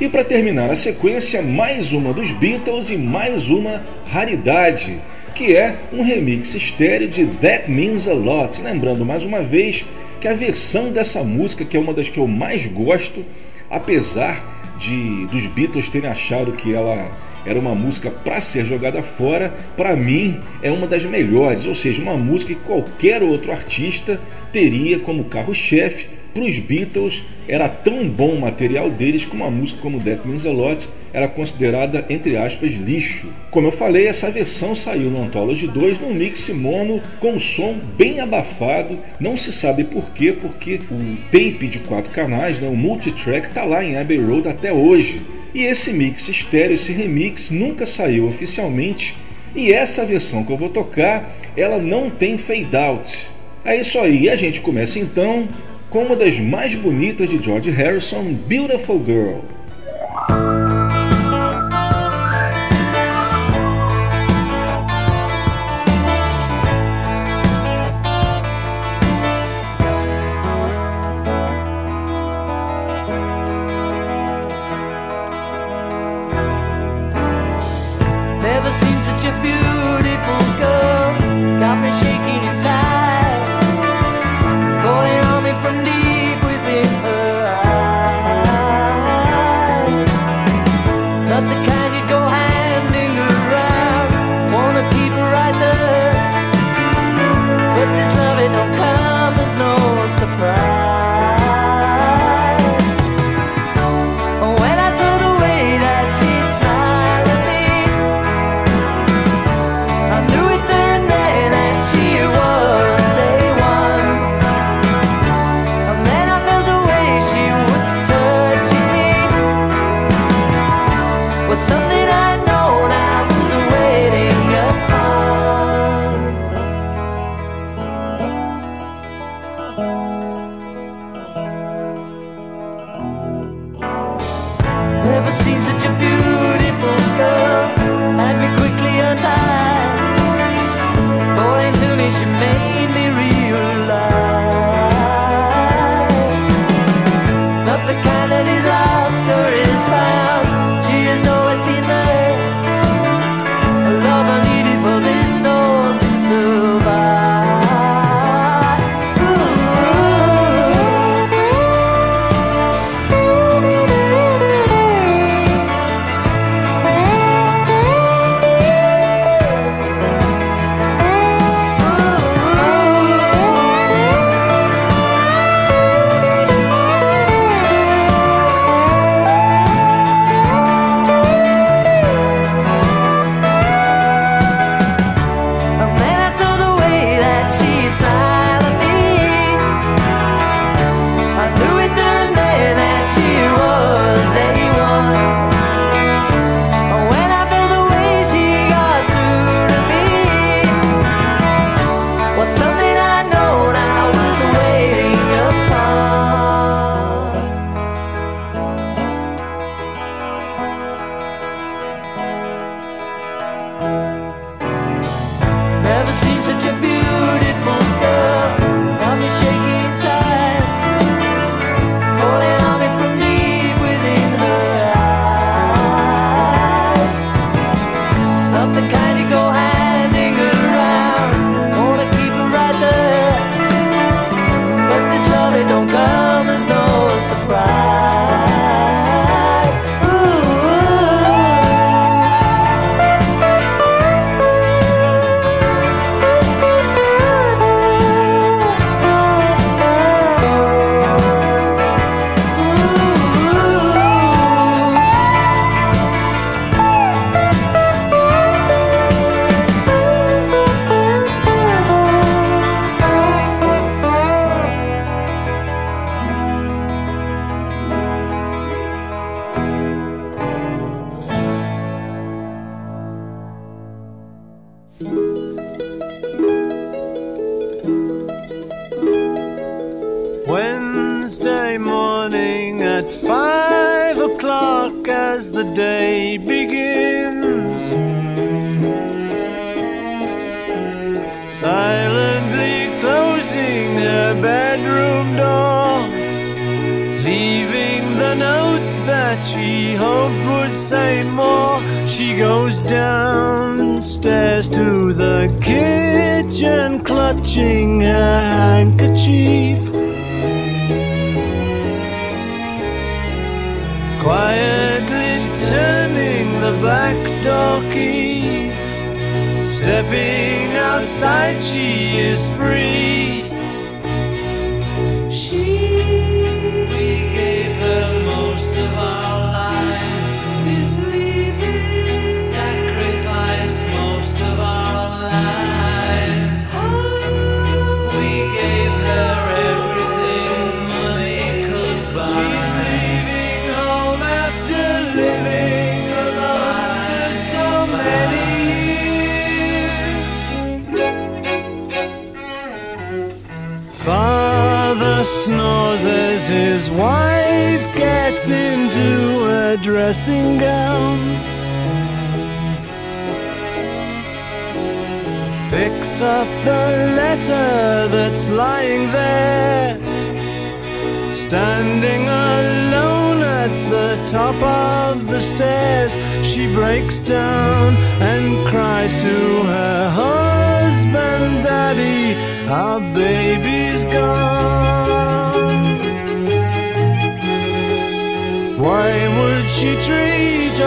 E 0.00 0.08
para 0.08 0.24
terminar 0.24 0.70
a 0.70 0.76
sequência, 0.76 1.40
mais 1.42 1.92
uma 1.92 2.12
dos 2.12 2.30
Beatles 2.30 2.90
e 2.90 2.98
mais 2.98 3.48
uma 3.48 3.82
raridade, 4.06 4.98
que 5.34 5.56
é 5.56 5.76
um 5.92 6.02
remix 6.02 6.54
estéreo 6.54 7.08
de 7.08 7.26
That 7.26 7.70
Means 7.70 8.06
a 8.06 8.12
Lot. 8.12 8.60
Lembrando 8.60 9.04
mais 9.04 9.24
uma 9.24 9.42
vez 9.42 9.84
que 10.20 10.28
a 10.28 10.34
versão 10.34 10.90
dessa 10.90 11.22
música, 11.24 11.64
que 11.64 11.76
é 11.76 11.80
uma 11.80 11.94
das 11.94 12.08
que 12.08 12.18
eu 12.18 12.26
mais 12.26 12.66
gosto, 12.66 13.24
apesar 13.70 14.56
de 14.78 15.26
dos 15.26 15.46
Beatles 15.46 15.88
terem 15.88 16.10
achado 16.10 16.52
que 16.52 16.74
ela 16.74 17.10
era 17.46 17.58
uma 17.58 17.74
música 17.74 18.10
para 18.10 18.40
ser 18.40 18.64
jogada 18.64 19.02
fora, 19.02 19.54
para 19.76 19.94
mim 19.94 20.40
é 20.62 20.70
uma 20.70 20.86
das 20.86 21.04
melhores, 21.04 21.64
ou 21.64 21.74
seja, 21.74 22.02
uma 22.02 22.16
música 22.16 22.54
que 22.54 22.60
qualquer 22.60 23.22
outro 23.22 23.52
artista 23.52 24.20
teria 24.52 24.98
como 24.98 25.24
carro-chefe. 25.24 26.16
Para 26.34 26.44
os 26.44 26.58
Beatles 26.58 27.22
era 27.48 27.66
tão 27.66 28.06
bom 28.06 28.34
o 28.34 28.40
material 28.40 28.90
deles 28.90 29.24
que 29.24 29.34
uma 29.34 29.50
música 29.50 29.80
como 29.80 30.00
That 30.00 30.28
Means 30.28 30.44
a 30.44 30.50
Lot 30.50 30.86
era 31.10 31.26
considerada, 31.28 32.04
entre 32.10 32.36
aspas, 32.36 32.74
lixo. 32.74 33.28
Como 33.50 33.68
eu 33.68 33.72
falei, 33.72 34.06
essa 34.06 34.30
versão 34.30 34.74
saiu 34.74 35.08
no 35.08 35.22
Anthology 35.22 35.66
2 35.66 35.98
num 36.00 36.12
mix 36.12 36.50
mono 36.50 37.00
com 37.20 37.32
um 37.32 37.40
som 37.40 37.78
bem 37.96 38.20
abafado, 38.20 38.98
não 39.18 39.34
se 39.34 39.50
sabe 39.50 39.84
por 39.84 40.10
quê, 40.10 40.34
porque 40.38 40.78
o 40.90 41.16
tape 41.32 41.68
de 41.68 41.78
quatro 41.78 42.10
canais, 42.10 42.60
né, 42.60 42.68
o 42.68 42.76
multitrack, 42.76 43.48
está 43.48 43.64
lá 43.64 43.82
em 43.82 43.96
Abbey 43.96 44.18
Road 44.18 44.46
até 44.46 44.70
hoje. 44.70 45.22
E 45.56 45.64
esse 45.64 45.90
mix 45.90 46.28
estéreo, 46.28 46.74
esse 46.74 46.92
remix, 46.92 47.48
nunca 47.48 47.86
saiu 47.86 48.28
oficialmente. 48.28 49.16
E 49.54 49.72
essa 49.72 50.04
versão 50.04 50.44
que 50.44 50.52
eu 50.52 50.56
vou 50.58 50.68
tocar, 50.68 51.34
ela 51.56 51.78
não 51.78 52.10
tem 52.10 52.36
fade 52.36 52.76
out. 52.76 53.26
É 53.64 53.74
isso 53.74 53.98
aí, 53.98 54.28
a 54.28 54.36
gente 54.36 54.60
começa 54.60 54.98
então 54.98 55.48
com 55.88 56.02
uma 56.02 56.14
das 56.14 56.38
mais 56.38 56.74
bonitas 56.74 57.30
de 57.30 57.42
George 57.42 57.70
Harrison, 57.70 58.34
Beautiful 58.46 59.02
Girl. 59.02 60.65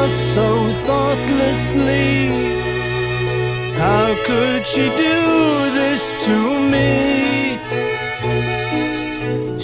just 0.01 0.33
so 0.33 0.49
thoughtlessly. 0.87 2.27
How 3.83 4.15
could 4.25 4.65
she 4.65 4.85
do 5.07 5.19
this 5.79 6.01
to 6.25 6.35
me? 6.73 7.59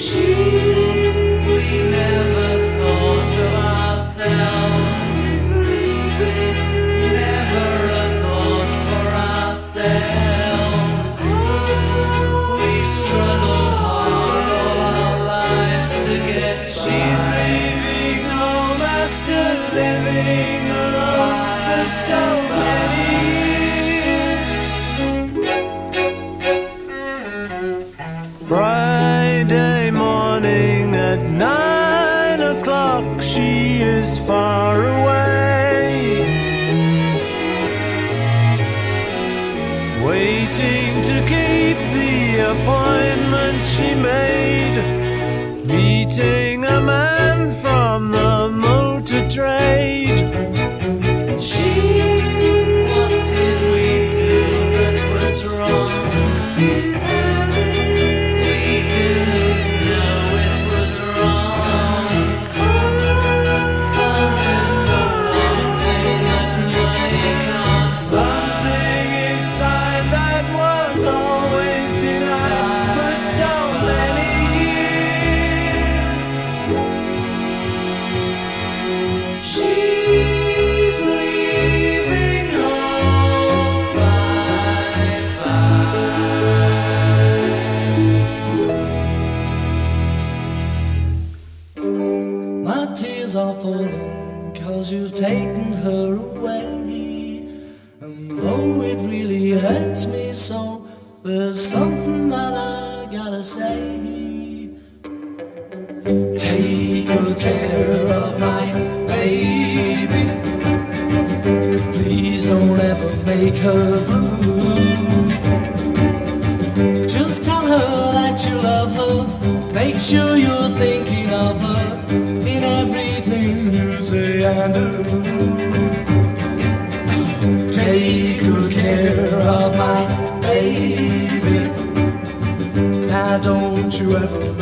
She 0.05 0.74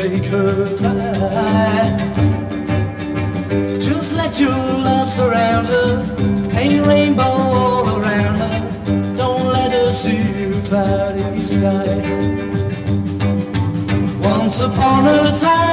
make 0.09 0.25
her 0.25 0.77
cry. 0.77 1.97
Just 3.79 4.13
let 4.13 4.37
your 4.39 4.49
love 4.87 5.09
surround 5.09 5.67
her, 5.67 5.91
paint 6.51 6.85
rainbow 6.85 7.23
all 7.23 7.87
around 7.97 8.35
her. 8.43 9.15
Don't 9.15 9.45
let 9.45 9.71
her 9.71 9.91
see 9.91 10.23
your 10.41 10.61
cloudy 10.67 11.45
sky. 11.45 11.93
Once 14.19 14.61
upon 14.61 15.07
a 15.07 15.39
time. 15.39 15.72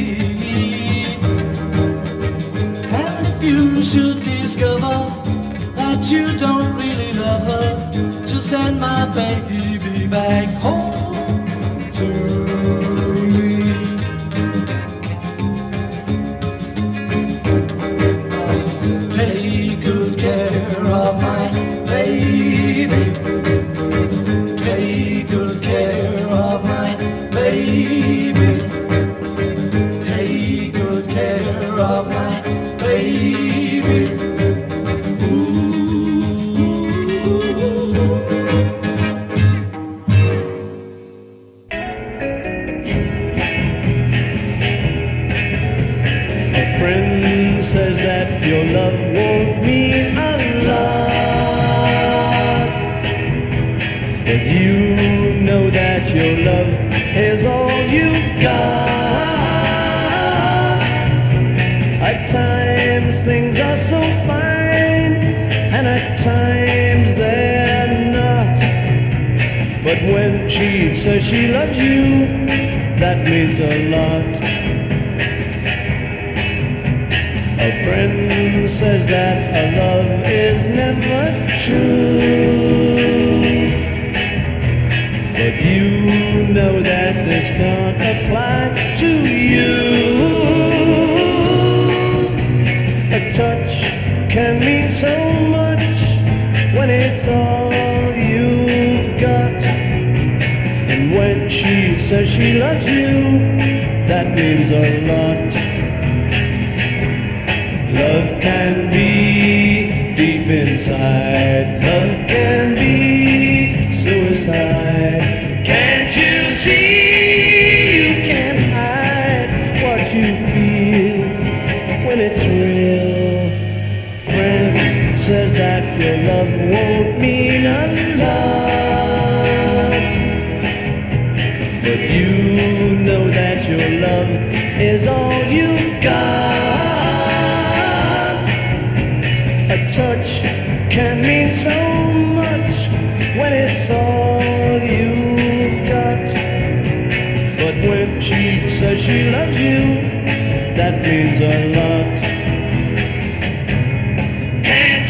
Should 3.91 4.23
discover 4.23 4.95
that 5.75 5.99
you 6.09 6.37
don't 6.39 6.73
really 6.77 7.11
love 7.19 7.43
her, 7.45 7.91
just 8.25 8.49
send 8.49 8.79
my 8.79 9.05
baby 9.13 10.07
back 10.07 10.47
home 10.61 11.91
to 11.91 12.40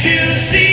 to 0.04 0.36
see. 0.36 0.71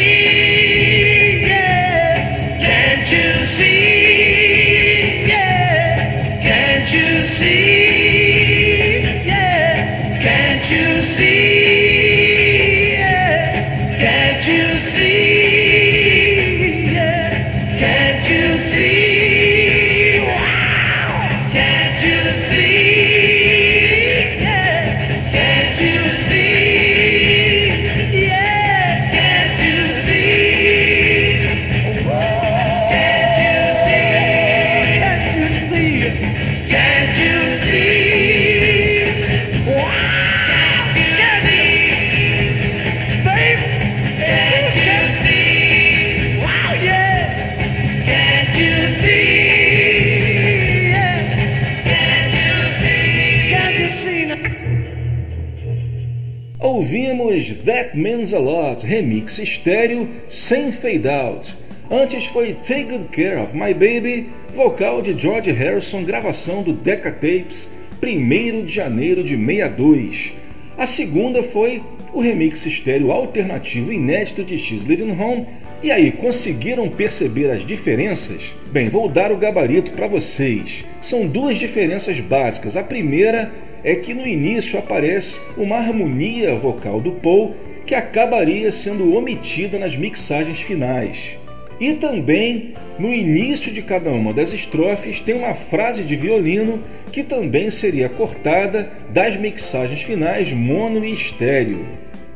Means 57.99 58.33
a 58.33 58.39
Lot, 58.39 58.87
remix 58.87 59.41
estéreo 59.41 60.09
sem 60.29 60.71
fade 60.71 61.09
out. 61.09 61.53
Antes 61.91 62.27
foi 62.27 62.55
Take 62.55 62.85
Good 62.85 63.07
Care 63.07 63.41
of 63.41 63.57
My 63.57 63.75
Baby, 63.75 64.29
vocal 64.55 65.03
de 65.03 65.21
George 65.21 65.51
Harrison, 65.51 66.05
gravação 66.05 66.63
do 66.63 66.73
Decca 66.73 67.11
Tapes, 67.11 67.71
1 68.01 68.65
de 68.65 68.73
janeiro 68.73 69.25
de 69.25 69.37
62. 69.37 70.33
A 70.77 70.87
segunda 70.87 71.43
foi 71.43 71.83
o 72.15 72.21
remix 72.21 72.65
estéreo 72.67 73.11
alternativo 73.11 73.93
inédito 73.93 74.45
de 74.45 74.57
X 74.57 74.85
Living 74.85 75.11
Home. 75.21 75.47
E 75.83 75.91
aí, 75.91 76.13
conseguiram 76.13 76.89
perceber 76.89 77.51
as 77.51 77.67
diferenças? 77.67 78.55
Bem, 78.71 78.89
vou 78.89 79.09
dar 79.09 79.33
o 79.33 79.37
gabarito 79.37 79.91
para 79.91 80.07
vocês. 80.07 80.85
São 81.01 81.27
duas 81.27 81.59
diferenças 81.59 82.21
básicas. 82.21 82.77
A 82.77 82.85
primeira 82.85 83.53
é 83.83 83.97
que 83.97 84.15
no 84.15 84.27
início 84.27 84.79
aparece 84.79 85.41
uma 85.57 85.77
harmonia 85.77 86.55
vocal 86.55 87.01
do 87.01 87.13
Paul 87.13 87.55
que 87.89 87.95
acabaria 87.95 88.71
sendo 88.71 89.17
omitida 89.17 89.79
nas 89.79 89.97
mixagens 89.97 90.61
finais. 90.61 91.39
E 91.81 91.95
também 91.95 92.75
no 92.99 93.11
início 93.11 93.73
de 93.73 93.81
cada 93.81 94.11
uma 94.11 94.35
das 94.35 94.53
estrofes 94.53 95.23
tem 95.23 95.35
uma 95.35 95.55
frase 95.55 96.05
de 96.05 96.15
violino 96.15 96.83
que 97.11 97.23
também 97.23 97.71
seria 97.71 98.11
cortada 98.11 98.93
das 99.09 99.37
mixagens 99.37 100.03
finais 100.03 100.53
mono 100.53 101.03
e 101.03 101.15
estéreo. 101.15 101.87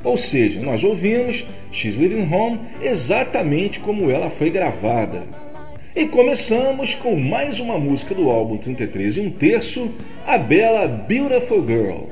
Ou 0.03 0.16
seja, 0.16 0.59
nós 0.62 0.82
ouvimos 0.82 1.44
She's 1.70 1.96
Living 1.96 2.32
Home 2.32 2.61
exatamente 2.80 3.78
como 3.78 4.11
ela 4.11 4.30
foi 4.30 4.48
gravada. 4.48 5.24
E 5.94 6.07
começamos 6.07 6.94
com 6.94 7.14
mais 7.14 7.61
uma 7.61 7.78
música 7.78 8.14
do 8.14 8.30
álbum 8.30 8.57
33 8.57 9.18
e 9.18 9.20
um 9.20 9.30
terço, 9.30 9.92
a 10.26 10.38
bela 10.38 10.88
Beautiful 10.88 11.66
Girl. 11.66 12.05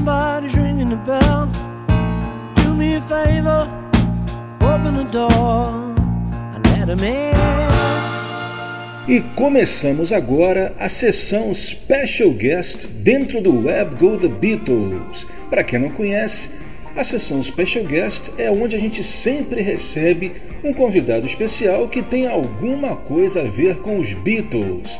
Somebody's 0.00 0.56
ringing 0.56 0.88
the 0.88 0.96
bell. 0.96 1.46
Do 2.56 2.74
me 2.74 2.94
a 2.94 3.02
favor, 3.02 3.68
open 4.62 4.96
the 4.96 5.04
door 5.04 5.92
and 6.54 6.66
let 6.68 6.88
him 6.88 7.04
in. 7.04 7.34
E 9.06 9.20
começamos 9.36 10.10
agora 10.10 10.72
a 10.78 10.88
sessão 10.88 11.54
Special 11.54 12.30
Guest 12.30 12.86
dentro 12.86 13.42
do 13.42 13.66
Web 13.66 13.96
Go 13.96 14.16
The 14.16 14.28
Beatles. 14.28 15.26
Para 15.50 15.62
quem 15.62 15.78
não 15.78 15.90
conhece, 15.90 16.48
a 16.96 17.04
sessão 17.04 17.44
Special 17.44 17.84
Guest 17.84 18.30
é 18.38 18.50
onde 18.50 18.74
a 18.74 18.80
gente 18.80 19.04
sempre 19.04 19.60
recebe 19.60 20.32
um 20.64 20.72
convidado 20.72 21.26
especial 21.26 21.88
que 21.88 22.00
tem 22.00 22.26
alguma 22.26 22.96
coisa 22.96 23.42
a 23.42 23.44
ver 23.44 23.76
com 23.82 24.00
os 24.00 24.14
Beatles. 24.14 24.98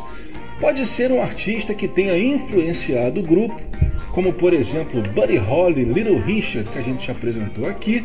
Pode 0.61 0.85
ser 0.85 1.11
um 1.11 1.23
artista 1.23 1.73
que 1.73 1.89
tenha 1.89 2.19
influenciado 2.19 3.21
o 3.21 3.23
grupo, 3.23 3.59
como 4.13 4.33
por 4.33 4.53
exemplo 4.53 5.03
Buddy 5.15 5.37
Holly, 5.37 5.85
Little 5.85 6.21
Richard, 6.21 6.69
que 6.69 6.79
a 6.79 6.83
gente 6.83 7.07
já 7.07 7.13
apresentou 7.13 7.67
aqui, 7.67 8.05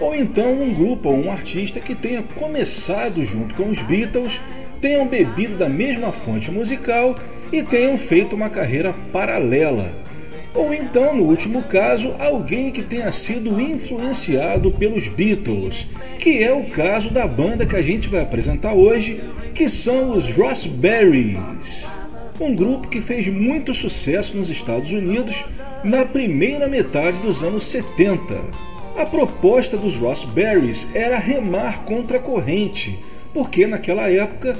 ou 0.00 0.14
então 0.14 0.52
um 0.52 0.74
grupo 0.74 1.08
ou 1.08 1.16
um 1.16 1.30
artista 1.30 1.80
que 1.80 1.94
tenha 1.94 2.22
começado 2.22 3.22
junto 3.24 3.54
com 3.54 3.68
os 3.68 3.80
Beatles, 3.82 4.40
tenham 4.80 5.06
bebido 5.06 5.56
da 5.56 5.68
mesma 5.68 6.12
fonte 6.12 6.50
musical 6.50 7.18
e 7.52 7.62
tenham 7.62 7.96
feito 7.96 8.36
uma 8.36 8.50
carreira 8.50 8.92
paralela. 9.12 9.90
Ou 10.54 10.72
então, 10.72 11.14
no 11.14 11.24
último 11.24 11.62
caso, 11.64 12.14
alguém 12.18 12.70
que 12.70 12.82
tenha 12.82 13.12
sido 13.12 13.60
influenciado 13.60 14.70
pelos 14.70 15.06
Beatles, 15.06 15.86
que 16.18 16.42
é 16.42 16.52
o 16.52 16.64
caso 16.64 17.10
da 17.10 17.26
banda 17.26 17.66
que 17.66 17.76
a 17.76 17.82
gente 17.82 18.08
vai 18.08 18.22
apresentar 18.22 18.72
hoje, 18.72 19.20
que 19.54 19.68
são 19.68 20.12
os 20.12 20.30
Rossberries. 20.30 22.05
Um 22.38 22.54
grupo 22.54 22.88
que 22.88 23.00
fez 23.00 23.28
muito 23.28 23.72
sucesso 23.72 24.36
nos 24.36 24.50
Estados 24.50 24.92
Unidos 24.92 25.42
na 25.82 26.04
primeira 26.04 26.68
metade 26.68 27.18
dos 27.20 27.42
anos 27.42 27.64
70. 27.66 28.34
A 28.94 29.06
proposta 29.06 29.78
dos 29.78 29.96
Rossberries 29.96 30.94
era 30.94 31.18
remar 31.18 31.84
contra 31.84 32.18
a 32.18 32.20
corrente, 32.20 32.98
porque 33.32 33.66
naquela 33.66 34.10
época 34.10 34.54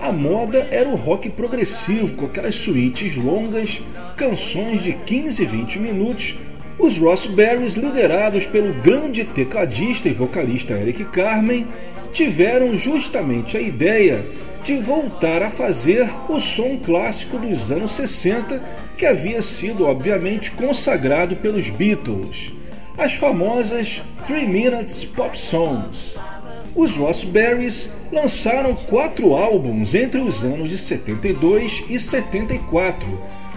a 0.00 0.10
moda 0.10 0.66
era 0.72 0.88
o 0.88 0.96
rock 0.96 1.30
progressivo, 1.30 2.16
com 2.16 2.26
aquelas 2.26 2.56
suítes 2.56 3.16
longas, 3.16 3.80
canções 4.16 4.82
de 4.82 4.92
15 4.92 5.42
e 5.42 5.46
20 5.46 5.78
minutos. 5.78 6.36
Os 6.80 6.98
Rossberries, 6.98 7.74
liderados 7.74 8.44
pelo 8.44 8.74
grande 8.82 9.22
tecladista 9.22 10.08
e 10.08 10.12
vocalista 10.12 10.72
Eric 10.72 11.04
Carmen, 11.04 11.68
tiveram 12.10 12.76
justamente 12.76 13.56
a 13.56 13.60
ideia 13.60 14.24
de 14.62 14.76
voltar 14.76 15.42
a 15.42 15.50
fazer 15.50 16.08
o 16.28 16.40
som 16.40 16.76
clássico 16.78 17.38
dos 17.38 17.70
anos 17.70 17.92
60, 17.92 18.62
que 18.96 19.06
havia 19.06 19.40
sido 19.40 19.86
obviamente 19.86 20.50
consagrado 20.50 21.34
pelos 21.36 21.70
Beatles, 21.70 22.52
as 22.98 23.14
famosas 23.14 24.02
3 24.26 24.48
Minutes 24.48 25.04
Pop 25.04 25.38
Songs. 25.38 26.18
Os 26.74 26.96
Rossberries 26.96 27.92
lançaram 28.12 28.74
quatro 28.74 29.34
álbuns 29.34 29.94
entre 29.94 30.20
os 30.20 30.44
anos 30.44 30.70
de 30.70 30.78
72 30.78 31.84
e 31.88 31.98
74, 31.98 33.08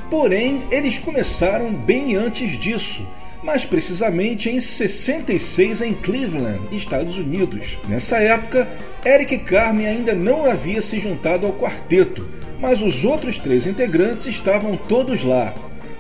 porém 0.10 0.64
eles 0.72 0.97
começaram 0.97 1.74
bem 1.74 2.16
antes 2.16 2.58
disso, 2.58 3.06
mais 3.43 3.66
precisamente 3.66 4.49
em 4.49 4.60
66 4.60 5.82
em 5.82 5.93
Cleveland, 5.93 6.62
Estados 6.72 7.18
Unidos. 7.18 7.78
Nessa 7.88 8.18
época, 8.18 8.68
Eric 9.06 9.39
Carmen 9.39 9.86
ainda 9.86 10.14
não 10.14 10.49
havia 10.49 10.82
se 10.82 10.99
juntado 10.99 11.45
ao 11.45 11.54
quarteto, 11.54 12.26
mas 12.60 12.82
os 12.82 13.04
outros 13.04 13.38
três 13.38 13.68
integrantes 13.68 14.26
estavam 14.26 14.78
todos 14.78 15.24
lá. 15.24 15.54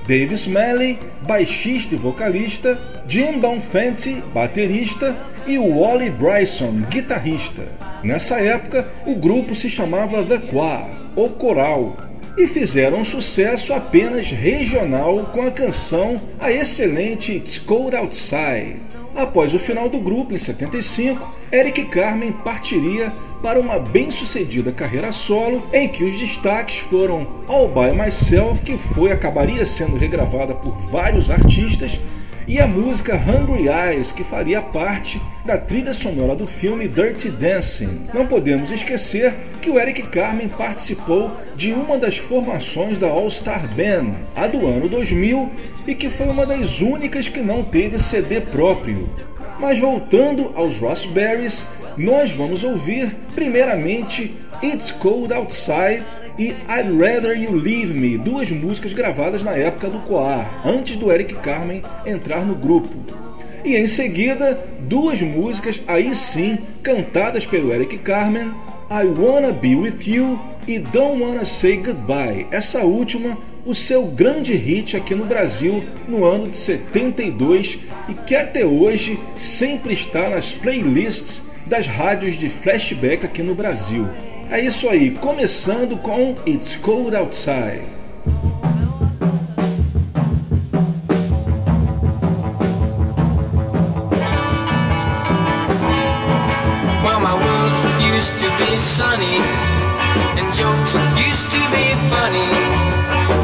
Dave 0.07 0.33
Smalley, 0.35 0.97
baixista 1.21 1.95
e 1.95 1.97
vocalista, 1.97 2.79
Jim 3.07 3.39
Bonfanti, 3.39 4.23
baterista, 4.33 5.15
e 5.45 5.57
Wally 5.57 6.09
Bryson, 6.09 6.83
guitarrista. 6.89 7.63
Nessa 8.01 8.39
época, 8.39 8.87
o 9.05 9.15
grupo 9.15 9.53
se 9.53 9.69
chamava 9.69 10.23
The 10.23 10.39
Choir, 10.49 10.85
ou 11.15 11.29
Coral, 11.31 11.97
e 12.37 12.47
fizeram 12.47 13.03
sucesso 13.03 13.73
apenas 13.73 14.31
regional 14.31 15.29
com 15.33 15.41
a 15.41 15.51
canção 15.51 16.19
a 16.39 16.51
excelente 16.51 17.33
It's 17.33 17.59
Cold 17.59 17.95
Outside. 17.95 18.92
Após 19.15 19.53
o 19.53 19.59
final 19.59 19.89
do 19.89 19.99
grupo, 19.99 20.33
em 20.33 20.37
75, 20.37 21.31
Eric 21.51 21.85
Carmen 21.85 22.31
partiria 22.31 23.13
para 23.43 23.59
uma 23.59 23.77
bem-sucedida 23.77 24.71
carreira 24.71 25.11
solo, 25.11 25.61
em 25.71 25.87
que 25.87 26.03
os 26.03 26.17
destaques 26.17 26.79
foram 26.79 27.27
All 27.47 27.67
By 27.67 27.91
Myself, 27.95 28.63
que 28.63 28.77
foi 28.77 29.11
acabaria 29.11 29.65
sendo 29.65 29.97
regravada 29.97 30.55
por 30.55 30.71
vários 30.89 31.29
artistas, 31.29 31.99
e 32.47 32.59
a 32.59 32.67
música 32.67 33.15
Hungry 33.15 33.67
Eyes, 33.69 34.11
que 34.11 34.23
faria 34.23 34.61
parte 34.61 35.21
da 35.45 35.57
trilha 35.57 35.93
sonora 35.93 36.35
do 36.35 36.47
filme 36.47 36.87
Dirty 36.87 37.29
Dancing. 37.29 38.07
Não 38.13 38.25
podemos 38.25 38.71
esquecer 38.71 39.33
que 39.61 39.69
o 39.69 39.79
Eric 39.79 40.03
Carmen 40.03 40.49
participou 40.49 41.31
de 41.55 41.71
uma 41.71 41.97
das 41.97 42.17
formações 42.17 42.97
da 42.97 43.07
All 43.07 43.29
Star 43.29 43.65
Band, 43.75 44.15
a 44.35 44.47
do 44.47 44.65
ano 44.67 44.89
2000, 44.89 45.49
e 45.87 45.95
que 45.95 46.09
foi 46.09 46.27
uma 46.27 46.45
das 46.45 46.79
únicas 46.81 47.27
que 47.27 47.41
não 47.41 47.63
teve 47.63 47.99
CD 47.99 48.41
próprio. 48.41 49.13
Mas 49.59 49.79
voltando 49.79 50.51
aos 50.55 50.79
Rossberries, 50.79 51.67
nós 51.97 52.31
vamos 52.31 52.63
ouvir 52.63 53.15
primeiramente 53.35 54.33
It's 54.61 54.91
Cold 54.91 55.33
Outside 55.33 56.03
e 56.37 56.49
I'd 56.49 56.97
Rather 56.97 57.37
You 57.37 57.53
Leave 57.53 57.93
Me, 57.93 58.17
duas 58.17 58.49
músicas 58.51 58.93
gravadas 58.93 59.43
na 59.43 59.51
época 59.51 59.89
do 59.89 59.99
Coar, 59.99 60.61
antes 60.65 60.97
do 60.97 61.11
Eric 61.11 61.35
Carmen 61.35 61.83
entrar 62.05 62.45
no 62.45 62.55
grupo. 62.55 63.05
E 63.63 63.75
em 63.75 63.87
seguida, 63.87 64.59
duas 64.81 65.21
músicas, 65.21 65.81
aí 65.87 66.13
sim, 66.15 66.57
cantadas 66.81 67.45
pelo 67.45 67.71
Eric 67.71 67.97
Carmen, 67.99 68.51
I 68.91 69.05
Wanna 69.05 69.53
Be 69.53 69.75
With 69.75 69.99
You 70.05 70.39
e 70.67 70.79
Don't 70.79 71.21
Wanna 71.21 71.45
Say 71.45 71.77
Goodbye, 71.77 72.47
essa 72.51 72.83
última 72.83 73.37
o 73.65 73.73
seu 73.73 74.07
grande 74.07 74.53
hit 74.53 74.97
aqui 74.97 75.15
no 75.15 75.25
Brasil 75.25 75.83
no 76.07 76.25
ano 76.25 76.49
de 76.49 76.55
72 76.55 77.79
e 78.09 78.13
que 78.13 78.35
até 78.35 78.65
hoje 78.65 79.19
sempre 79.37 79.93
está 79.93 80.29
nas 80.29 80.51
playlists 80.51 81.43
das 81.65 81.87
rádios 81.87 82.35
de 82.35 82.49
flashback 82.49 83.25
aqui 83.25 83.41
no 83.41 83.55
Brasil. 83.55 84.07
É 84.49 84.59
isso 84.59 84.89
aí, 84.89 85.11
começando 85.11 85.97
com 85.97 86.35
It's 86.45 86.75
Cold 86.75 87.15
Outside. 87.15 87.81
Sunny, 98.79 99.37
and 100.35 100.53
jokes 100.53 100.95
used 101.15 101.49
to 101.51 101.59
be 101.71 101.93
funny. 102.09 102.72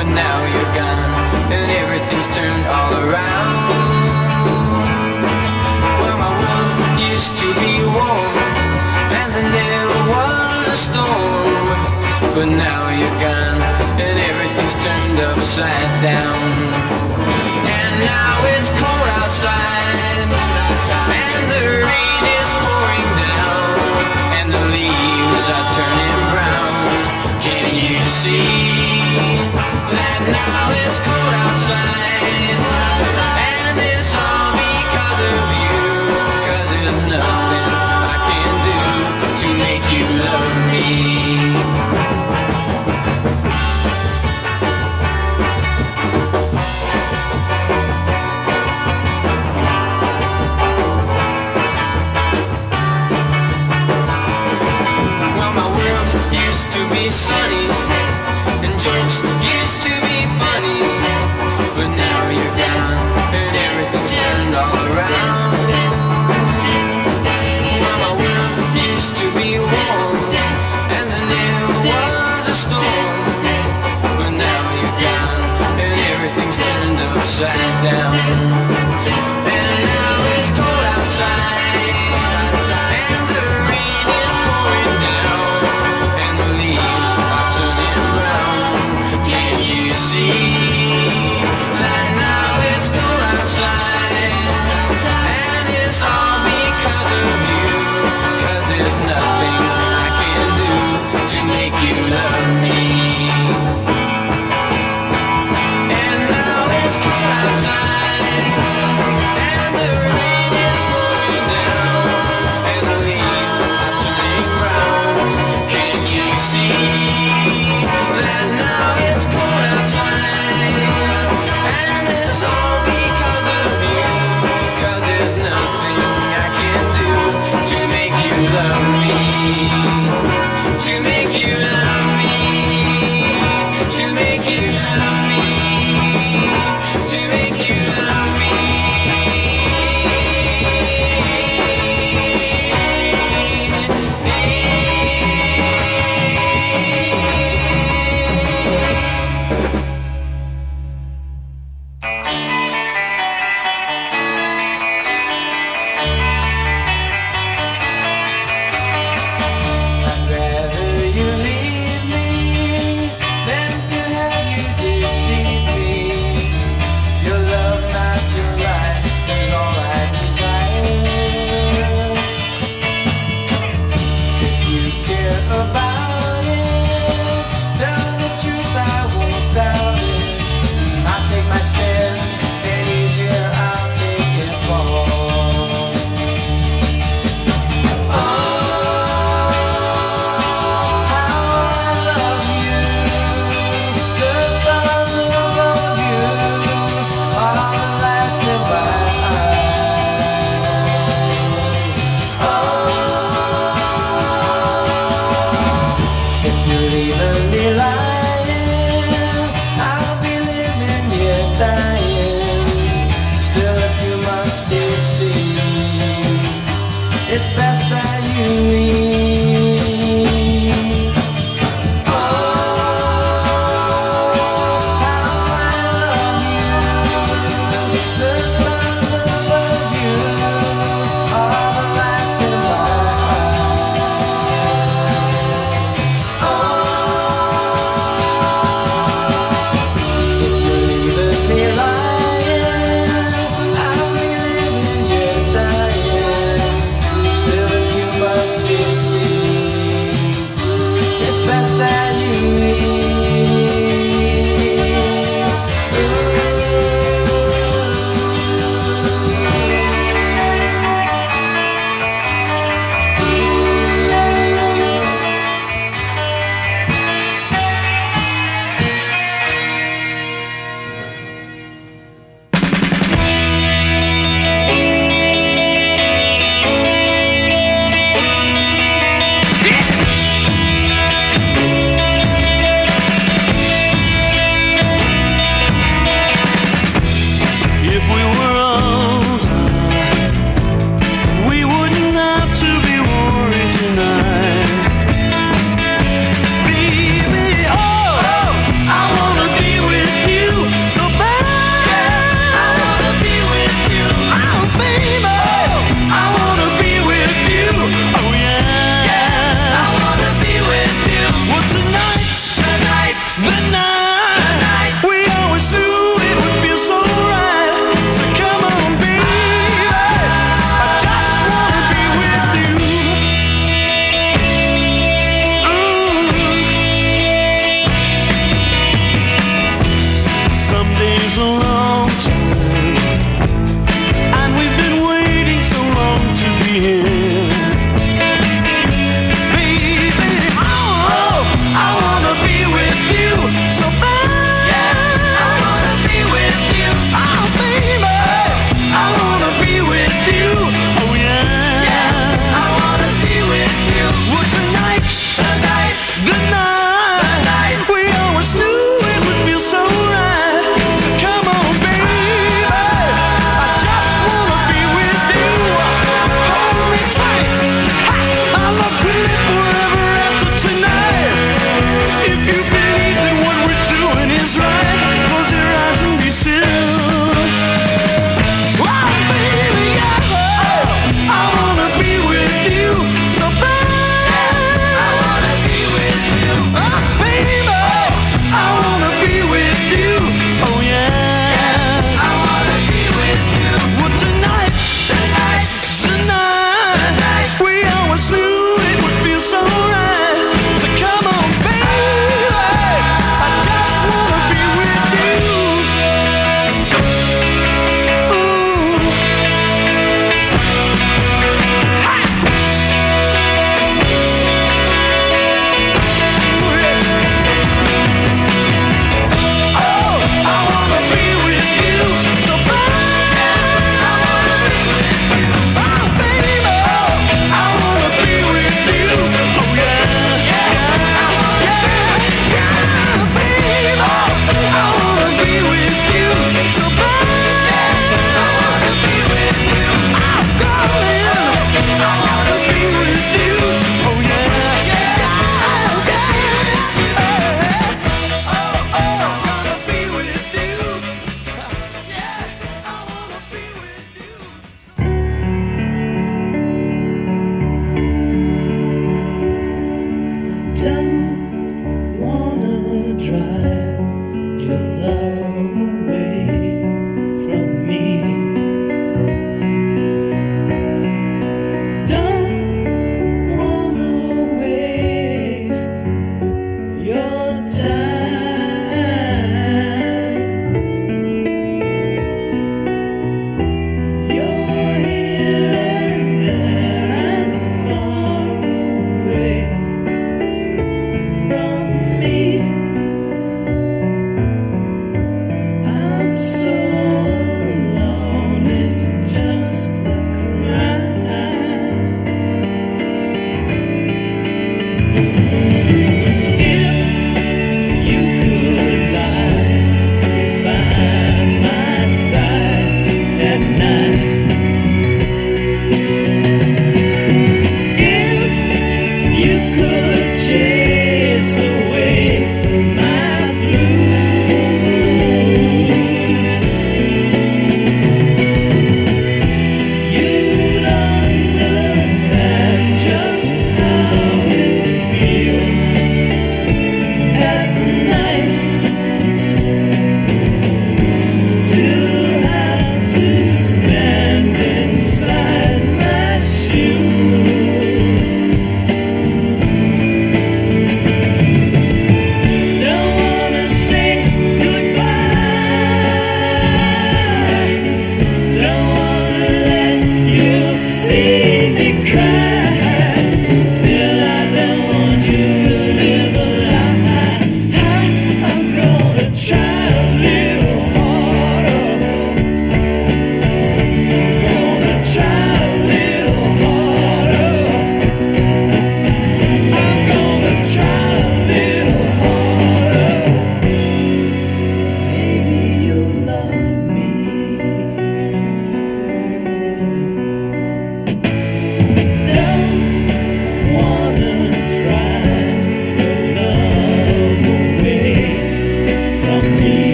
But 0.00 0.08
now 0.16 0.38
you're 0.48 0.72
gone, 0.72 1.52
and 1.52 1.70
everything's 1.76 2.24
turned 2.34 2.64
all 2.72 2.92
around. 3.04 3.52
Well, 6.00 6.16
my 6.16 6.32
world 6.40 7.00
used 7.12 7.36
to 7.44 7.48
be 7.60 7.84
warm, 7.84 8.32
and 9.12 9.28
then 9.28 9.48
there 9.52 9.92
was 10.08 10.64
a 10.72 10.78
storm. 10.88 11.52
But 12.32 12.48
now 12.48 12.88
you're 12.96 13.18
gone, 13.20 13.60
and 14.00 14.16
everything's 14.24 14.76
turned 14.80 15.20
upside 15.20 15.92
down. 16.00 16.48
And 17.68 17.92
now 18.00 18.40
it's 18.56 18.72
cold 18.80 19.08
outside, 19.20 20.16
and 21.12 21.44
the 21.52 21.84
rain 21.84 22.22
is 22.40 22.48
pouring 22.64 23.10
down, 23.20 23.68
and 24.40 24.48
the 24.48 24.64
leaves 24.72 25.44
are 25.44 25.68
turning 25.76 26.20
brown. 26.32 26.72
Can 27.44 27.68
you 27.76 28.00
see 28.08 28.59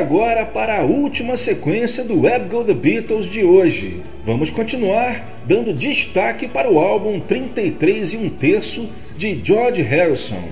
agora 0.00 0.46
para 0.46 0.78
a 0.78 0.82
última 0.82 1.36
sequência 1.36 2.02
do 2.02 2.22
Web 2.22 2.48
Go 2.48 2.64
The 2.64 2.72
Beatles 2.72 3.26
de 3.26 3.44
hoje. 3.44 4.00
Vamos 4.24 4.48
continuar 4.48 5.22
dando 5.44 5.74
destaque 5.74 6.48
para 6.48 6.72
o 6.72 6.78
álbum 6.78 7.20
33 7.20 8.14
e 8.14 8.16
um 8.16 8.30
terço 8.30 8.88
de 9.18 9.38
George 9.44 9.82
Harrison. 9.82 10.42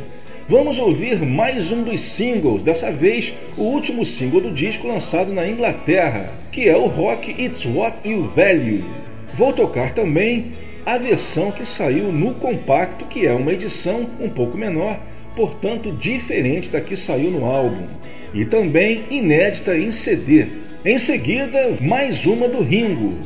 Vamos 0.47 0.79
ouvir 0.79 1.23
mais 1.23 1.73
um 1.73 1.83
dos 1.83 1.99
singles, 2.03 2.61
dessa 2.61 2.93
vez 2.93 3.33
o 3.57 3.63
último 3.63 4.05
single 4.05 4.43
do 4.43 4.51
disco 4.51 4.87
lançado 4.87 5.33
na 5.33 5.49
Inglaterra, 5.49 6.31
que 6.53 6.69
é 6.69 6.77
o 6.77 6.87
rock 6.87 7.31
It's 7.43 7.65
What 7.65 8.07
You 8.07 8.31
Value. 8.37 8.85
Vou 9.33 9.55
tocar 9.55 9.95
também 9.95 10.53
a 10.85 10.99
versão 10.99 11.51
que 11.51 11.65
saiu 11.65 12.13
no 12.13 12.35
compacto, 12.35 13.07
que 13.07 13.27
é 13.27 13.33
uma 13.33 13.55
edição 13.55 14.11
um 14.21 14.29
pouco 14.29 14.59
menor, 14.59 15.01
portanto 15.35 15.91
diferente 15.91 16.69
da 16.69 16.83
que 16.83 16.95
saiu 16.95 17.31
no 17.31 17.47
álbum 17.47 17.87
e 18.33 18.45
também 18.45 19.05
inédita 19.11 19.77
em 19.77 19.91
CD. 19.91 20.47
Em 20.85 20.99
seguida, 20.99 21.77
mais 21.81 22.25
uma 22.27 22.49
do 22.49 22.63
Ringo. 22.63 23.19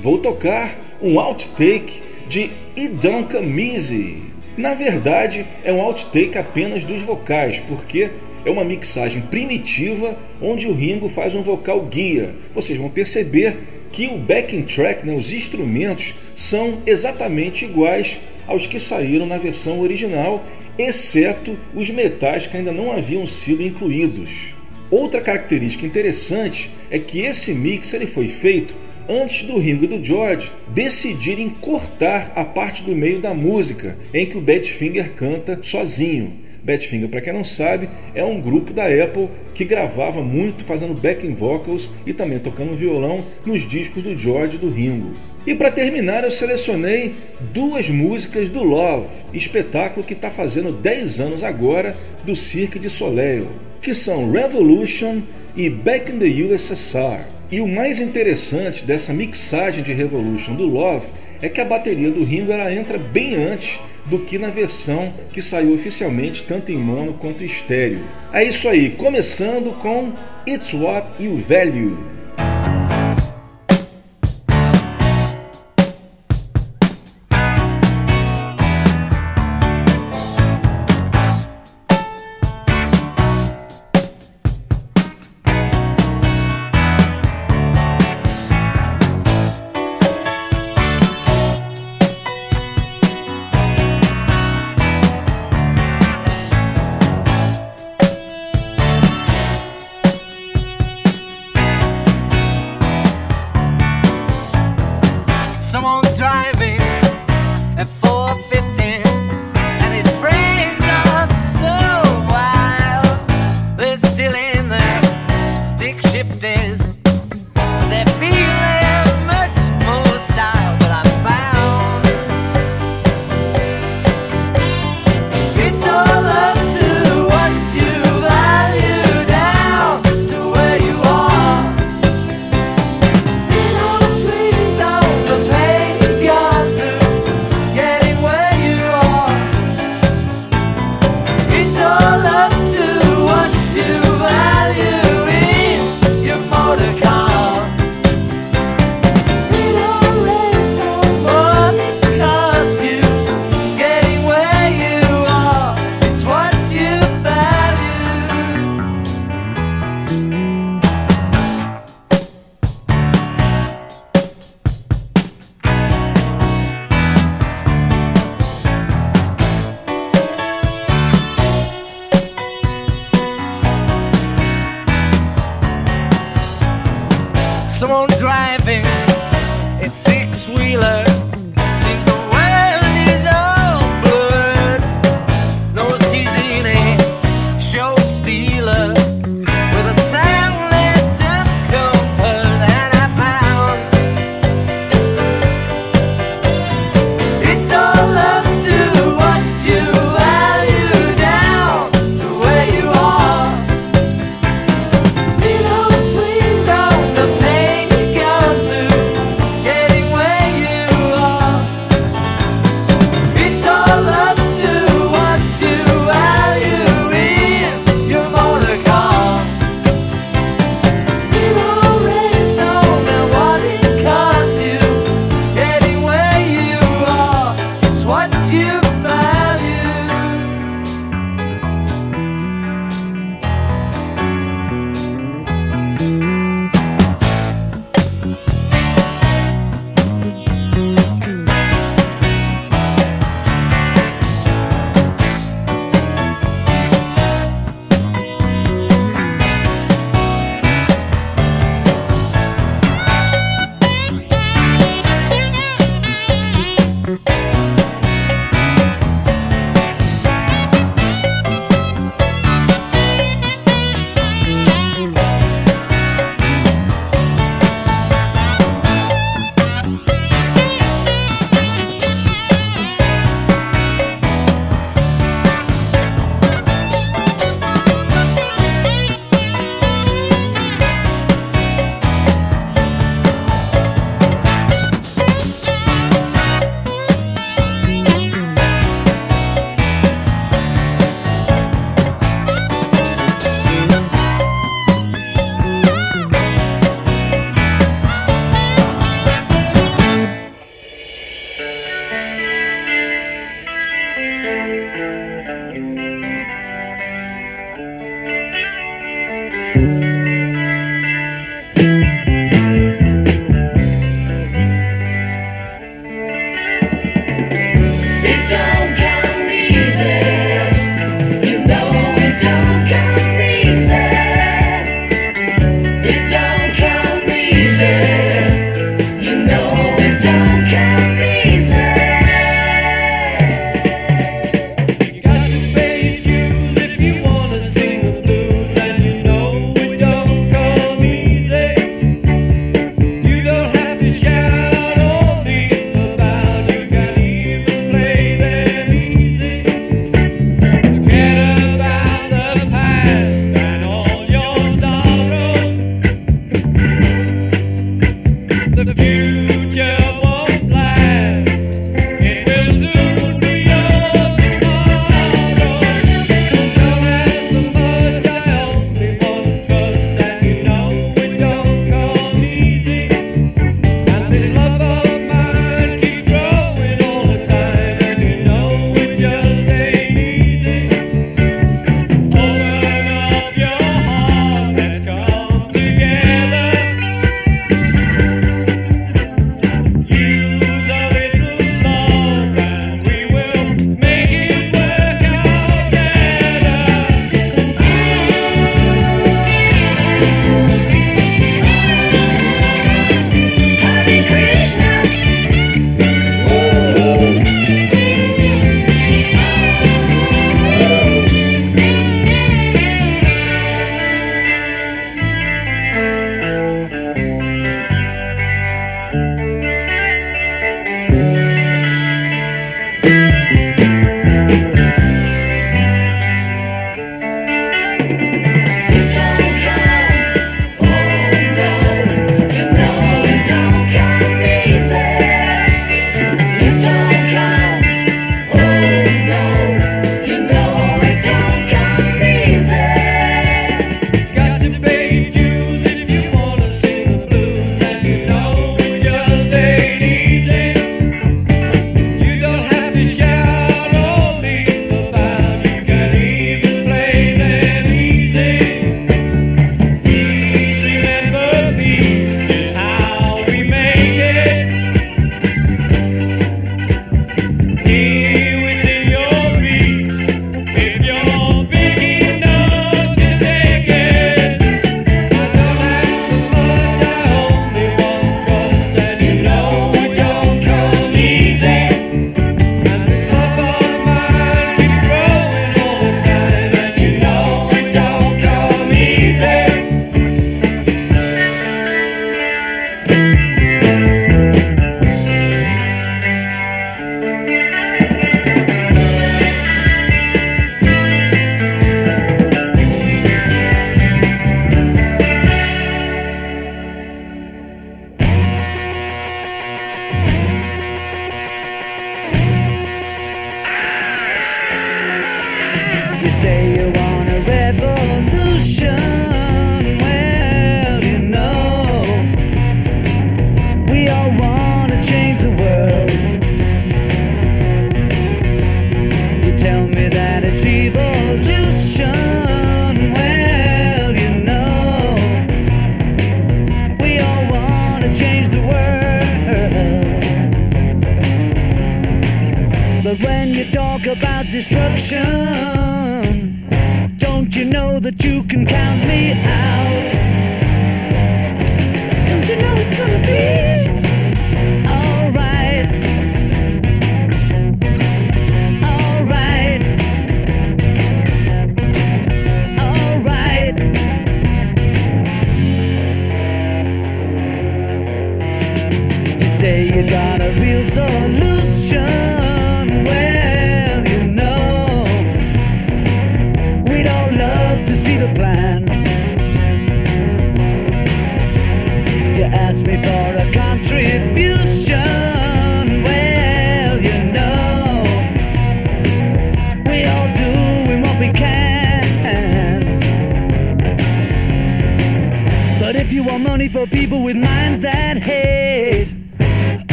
Vou 0.00 0.18
tocar 0.18 0.78
um 1.00 1.18
outtake 1.18 2.02
de 2.28 2.50
Idonka 2.74 3.40
Mizzy. 3.40 4.22
Na 4.56 4.74
verdade, 4.74 5.46
é 5.64 5.72
um 5.72 5.80
outtake 5.80 6.38
apenas 6.38 6.84
dos 6.84 7.02
vocais, 7.02 7.58
porque 7.68 8.10
é 8.44 8.50
uma 8.50 8.64
mixagem 8.64 9.22
primitiva 9.22 10.16
onde 10.40 10.66
o 10.66 10.72
Ringo 10.72 11.08
faz 11.08 11.34
um 11.34 11.42
vocal 11.42 11.82
guia. 11.82 12.34
Vocês 12.54 12.78
vão 12.78 12.88
perceber 12.88 13.56
que 13.92 14.06
o 14.06 14.18
backing 14.18 14.62
track, 14.62 15.06
né, 15.06 15.14
os 15.14 15.32
instrumentos, 15.32 16.14
são 16.34 16.82
exatamente 16.86 17.64
iguais 17.64 18.16
aos 18.46 18.66
que 18.66 18.78
saíram 18.78 19.26
na 19.26 19.38
versão 19.38 19.80
original 19.80 20.44
exceto 20.78 21.56
os 21.74 21.90
metais 21.90 22.46
que 22.46 22.56
ainda 22.56 22.72
não 22.72 22.92
haviam 22.92 23.26
sido 23.26 23.62
incluídos. 23.62 24.54
Outra 24.90 25.20
característica 25.20 25.86
interessante 25.86 26.70
é 26.90 26.98
que 26.98 27.20
esse 27.20 27.52
mix 27.52 27.92
ele 27.92 28.06
foi 28.06 28.28
feito 28.28 28.76
antes 29.08 29.46
do 29.46 29.58
Ringo 29.58 29.84
e 29.84 29.88
do 29.88 30.04
George 30.04 30.50
decidirem 30.68 31.48
cortar 31.48 32.32
a 32.34 32.44
parte 32.44 32.82
do 32.82 32.94
meio 32.94 33.20
da 33.20 33.34
música 33.34 33.96
em 34.12 34.26
que 34.26 34.36
o 34.36 34.40
Badfinger 34.40 35.12
canta 35.12 35.58
sozinho. 35.62 36.32
Badfinger, 36.62 37.08
para 37.08 37.20
quem 37.20 37.32
não 37.32 37.44
sabe, 37.44 37.88
é 38.14 38.24
um 38.24 38.40
grupo 38.40 38.72
da 38.72 38.86
Apple 38.86 39.28
que 39.54 39.64
gravava 39.64 40.20
muito 40.20 40.64
fazendo 40.64 41.00
backing 41.00 41.34
vocals 41.34 41.90
e 42.04 42.12
também 42.12 42.40
tocando 42.40 42.76
violão 42.76 43.24
nos 43.44 43.68
discos 43.68 44.02
do 44.02 44.16
George 44.16 44.56
e 44.56 44.58
do 44.58 44.70
Ringo. 44.70 45.12
E 45.46 45.54
para 45.54 45.70
terminar, 45.70 46.24
eu 46.24 46.30
selecionei 46.30 47.14
duas 47.52 47.88
músicas 47.88 48.48
do 48.48 48.64
Love, 48.64 49.06
espetáculo 49.32 50.04
que 50.04 50.12
está 50.12 50.28
fazendo 50.28 50.72
10 50.72 51.20
anos 51.20 51.44
agora 51.44 51.96
do 52.24 52.34
Cirque 52.34 52.80
de 52.80 52.90
Soleil, 52.90 53.46
que 53.80 53.94
são 53.94 54.32
Revolution 54.32 55.20
e 55.56 55.70
Back 55.70 56.10
in 56.10 56.18
the 56.18 56.26
USSR. 56.26 57.20
E 57.48 57.60
o 57.60 57.68
mais 57.68 58.00
interessante 58.00 58.84
dessa 58.84 59.12
mixagem 59.12 59.84
de 59.84 59.92
Revolution 59.92 60.56
do 60.56 60.66
Love 60.66 61.06
é 61.40 61.48
que 61.48 61.60
a 61.60 61.64
bateria 61.64 62.10
do 62.10 62.24
Ringo 62.24 62.50
ela 62.50 62.74
entra 62.74 62.98
bem 62.98 63.36
antes 63.36 63.78
do 64.06 64.18
que 64.18 64.38
na 64.38 64.50
versão 64.50 65.12
que 65.32 65.40
saiu 65.40 65.74
oficialmente 65.74 66.42
tanto 66.42 66.72
em 66.72 66.76
mono 66.76 67.14
quanto 67.14 67.44
em 67.44 67.46
estéreo. 67.46 68.04
É 68.32 68.42
isso 68.42 68.68
aí, 68.68 68.90
começando 68.90 69.72
com 69.80 70.12
It's 70.44 70.72
What 70.74 71.22
You 71.22 71.36
Value. 71.36 72.15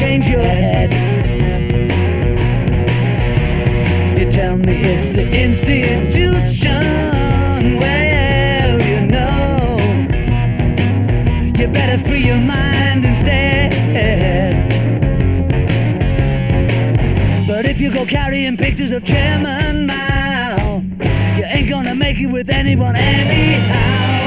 change 0.00 0.30
your 0.30 0.40
head. 0.40 0.90
You 4.18 4.30
tell 4.30 4.56
me 4.56 4.80
it's 4.80 5.10
the 5.10 5.26
institution. 5.44 6.80
Well, 7.78 8.80
you 8.90 9.00
know, 9.14 9.76
you 11.58 11.68
better 11.68 11.98
free 12.08 12.24
your 12.24 12.38
mind 12.38 13.04
instead. 13.04 13.72
But 17.46 17.66
if 17.66 17.78
you 17.78 17.92
go 17.92 18.06
carrying 18.06 18.56
pictures 18.56 18.92
of 18.92 19.04
Chairman 19.04 19.86
Mao, 19.86 20.82
you 21.36 21.44
ain't 21.44 21.68
gonna 21.68 21.94
make 21.94 22.18
it 22.18 22.26
with 22.26 22.48
anyone 22.48 22.96
anyhow. 22.96 24.19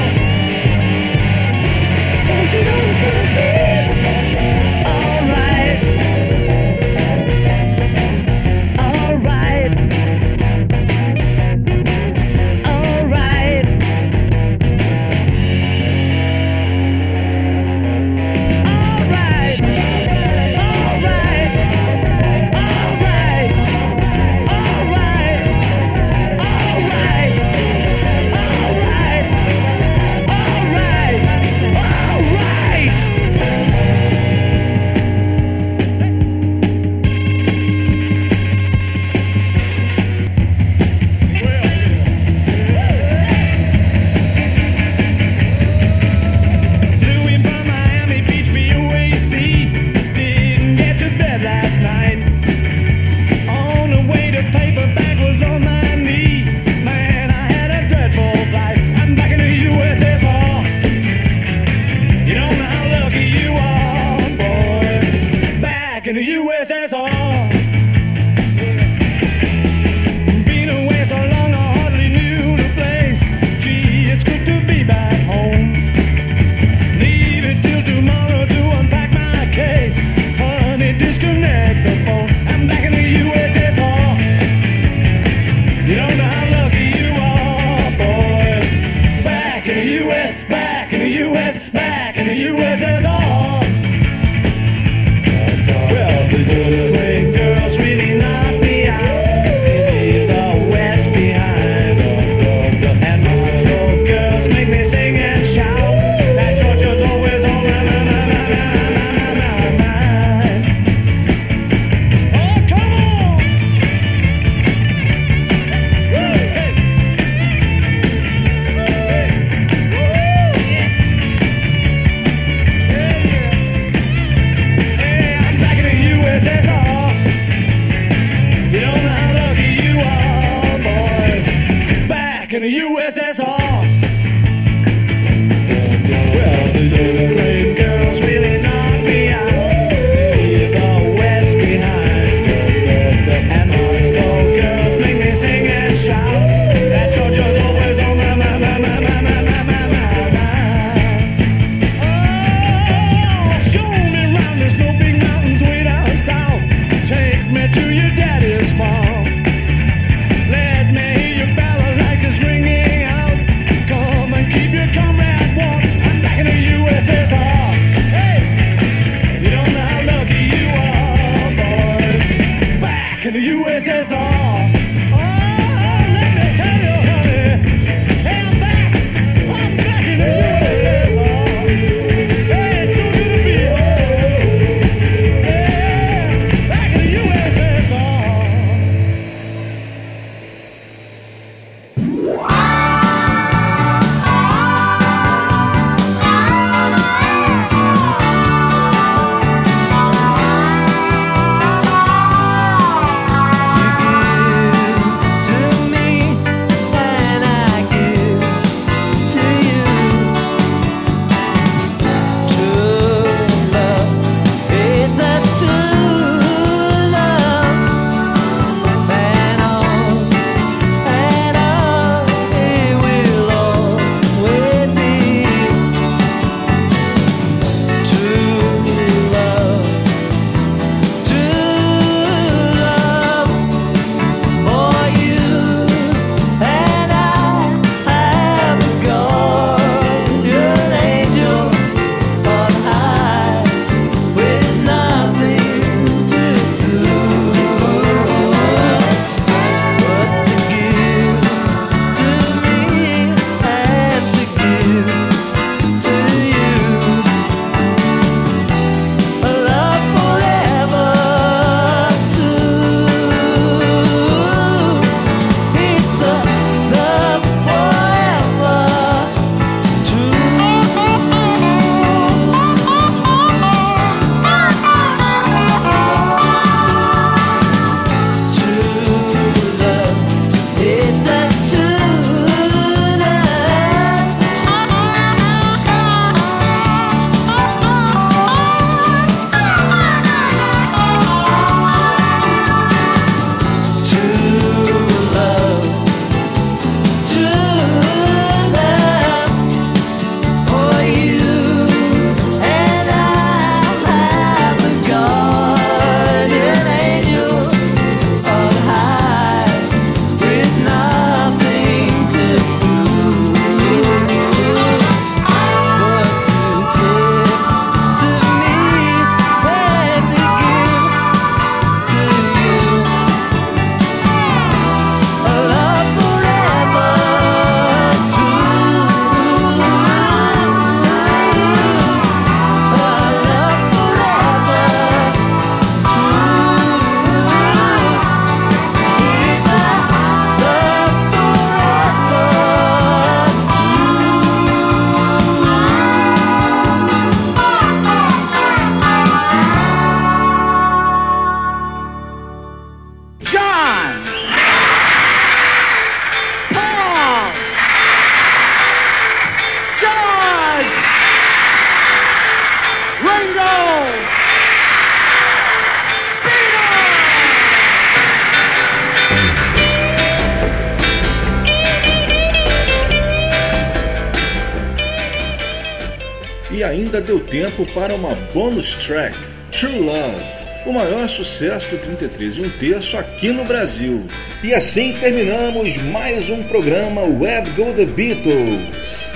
Tempo 377.54 377.86
para 377.94 378.12
uma 378.16 378.34
bonus 378.52 378.96
track, 378.96 379.32
True 379.70 380.00
Love, 380.00 380.44
o 380.86 380.92
maior 380.92 381.28
sucesso 381.28 381.88
do 381.88 381.98
33 381.98 382.56
e 382.56 382.60
um 382.62 382.68
terço 382.68 383.16
aqui 383.16 383.52
no 383.52 383.64
Brasil. 383.64 384.26
E 384.64 384.74
assim 384.74 385.14
terminamos 385.20 385.96
mais 386.10 386.50
um 386.50 386.64
programa 386.64 387.20
Web 387.20 387.70
Go 387.76 387.92
The 387.92 388.06
Beatles. 388.06 389.34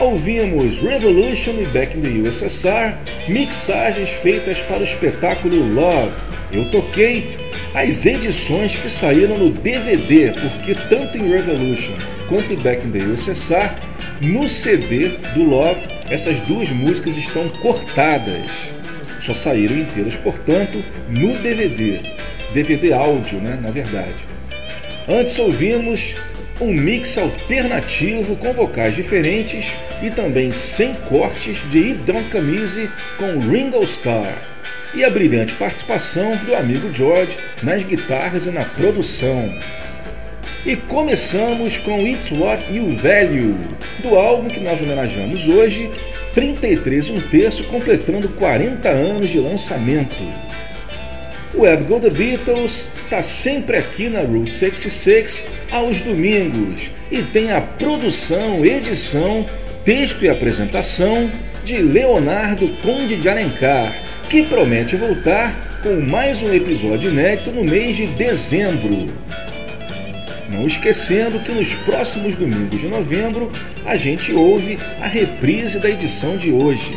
Ouvimos 0.00 0.80
Revolution 0.80 1.52
e 1.60 1.66
Back 1.66 1.96
in 1.96 2.00
the 2.00 2.28
USSR, 2.28 2.92
mixagens 3.28 4.10
feitas 4.10 4.58
para 4.62 4.80
o 4.80 4.84
espetáculo 4.84 5.72
Love. 5.74 6.12
Eu 6.50 6.68
toquei 6.72 7.36
as 7.72 8.04
edições 8.04 8.74
que 8.74 8.90
saíram 8.90 9.38
no 9.38 9.50
DVD, 9.50 10.32
porque 10.32 10.74
tanto 10.88 11.16
em 11.16 11.30
Revolution 11.30 11.92
quanto 12.28 12.52
em 12.52 12.56
Back 12.56 12.84
in 12.84 12.90
the 12.90 12.98
USSR, 12.98 13.70
no 14.20 14.48
CD 14.48 15.10
do 15.34 15.44
Love, 15.44 15.93
essas 16.10 16.40
duas 16.40 16.70
músicas 16.70 17.16
estão 17.16 17.48
cortadas. 17.48 18.48
Só 19.20 19.32
saíram 19.32 19.76
inteiras, 19.76 20.16
portanto, 20.16 20.82
no 21.08 21.36
DVD. 21.38 22.00
DVD 22.52 22.92
áudio, 22.92 23.38
né, 23.38 23.58
na 23.62 23.70
verdade. 23.70 24.14
Antes 25.08 25.38
ouvimos 25.38 26.14
um 26.60 26.72
mix 26.72 27.18
alternativo 27.18 28.36
com 28.36 28.52
vocais 28.52 28.94
diferentes 28.94 29.72
e 30.02 30.10
também 30.10 30.52
sem 30.52 30.94
cortes 30.94 31.58
de 31.70 31.78
Idron 31.78 32.22
Camise 32.30 32.88
com 33.18 33.40
Ringo 33.40 33.82
Starr 33.82 34.54
e 34.94 35.04
a 35.04 35.10
brilhante 35.10 35.54
participação 35.54 36.36
do 36.44 36.54
amigo 36.54 36.92
George 36.94 37.36
nas 37.62 37.82
guitarras 37.82 38.46
e 38.46 38.50
na 38.50 38.64
produção. 38.64 39.52
E 40.66 40.76
começamos 40.76 41.76
com 41.76 42.06
It's 42.06 42.30
What 42.32 42.72
You 42.72 42.96
Value, 42.96 43.54
do 44.02 44.16
álbum 44.16 44.48
que 44.48 44.60
nós 44.60 44.80
homenageamos 44.80 45.46
hoje, 45.46 45.90
33 46.32 47.08
e 47.08 47.12
um 47.12 47.20
terço, 47.20 47.64
completando 47.64 48.30
40 48.30 48.88
anos 48.88 49.30
de 49.30 49.38
lançamento. 49.40 50.24
O 51.52 51.60
Web 51.60 51.84
Go 51.84 52.00
The 52.00 52.08
Beatles 52.08 52.88
está 53.04 53.22
sempre 53.22 53.76
aqui 53.76 54.08
na 54.08 54.20
Route 54.20 54.50
66 54.54 55.44
aos 55.70 56.00
domingos 56.00 56.88
e 57.12 57.20
tem 57.20 57.52
a 57.52 57.60
produção, 57.60 58.64
edição, 58.64 59.44
texto 59.84 60.24
e 60.24 60.30
apresentação 60.30 61.30
de 61.62 61.76
Leonardo 61.82 62.68
Conde 62.82 63.16
de 63.16 63.28
Alencar, 63.28 63.94
que 64.30 64.42
promete 64.42 64.96
voltar 64.96 65.80
com 65.82 66.00
mais 66.00 66.42
um 66.42 66.54
episódio 66.54 67.10
inédito 67.10 67.52
no 67.52 67.62
mês 67.62 67.96
de 67.96 68.06
dezembro. 68.06 69.12
Não 70.48 70.66
esquecendo 70.66 71.40
que 71.40 71.52
nos 71.52 71.74
próximos 71.74 72.36
domingos 72.36 72.80
de 72.80 72.86
novembro 72.86 73.50
a 73.84 73.96
gente 73.96 74.32
ouve 74.32 74.78
a 75.00 75.06
reprise 75.06 75.78
da 75.78 75.88
edição 75.88 76.36
de 76.36 76.50
hoje. 76.50 76.96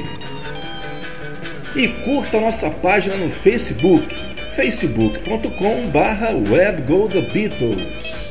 E 1.76 1.88
curta 1.88 2.40
nossa 2.40 2.70
página 2.70 3.16
no 3.16 3.30
Facebook, 3.30 4.16
facebook.com 4.56 5.88
barra 5.92 6.32
webgothebeatles. 6.32 8.28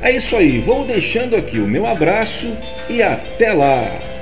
É 0.00 0.10
isso 0.10 0.36
aí, 0.36 0.60
vou 0.60 0.84
deixando 0.84 1.36
aqui 1.36 1.58
o 1.58 1.66
meu 1.66 1.86
abraço 1.86 2.54
e 2.90 3.02
até 3.02 3.52
lá! 3.52 4.13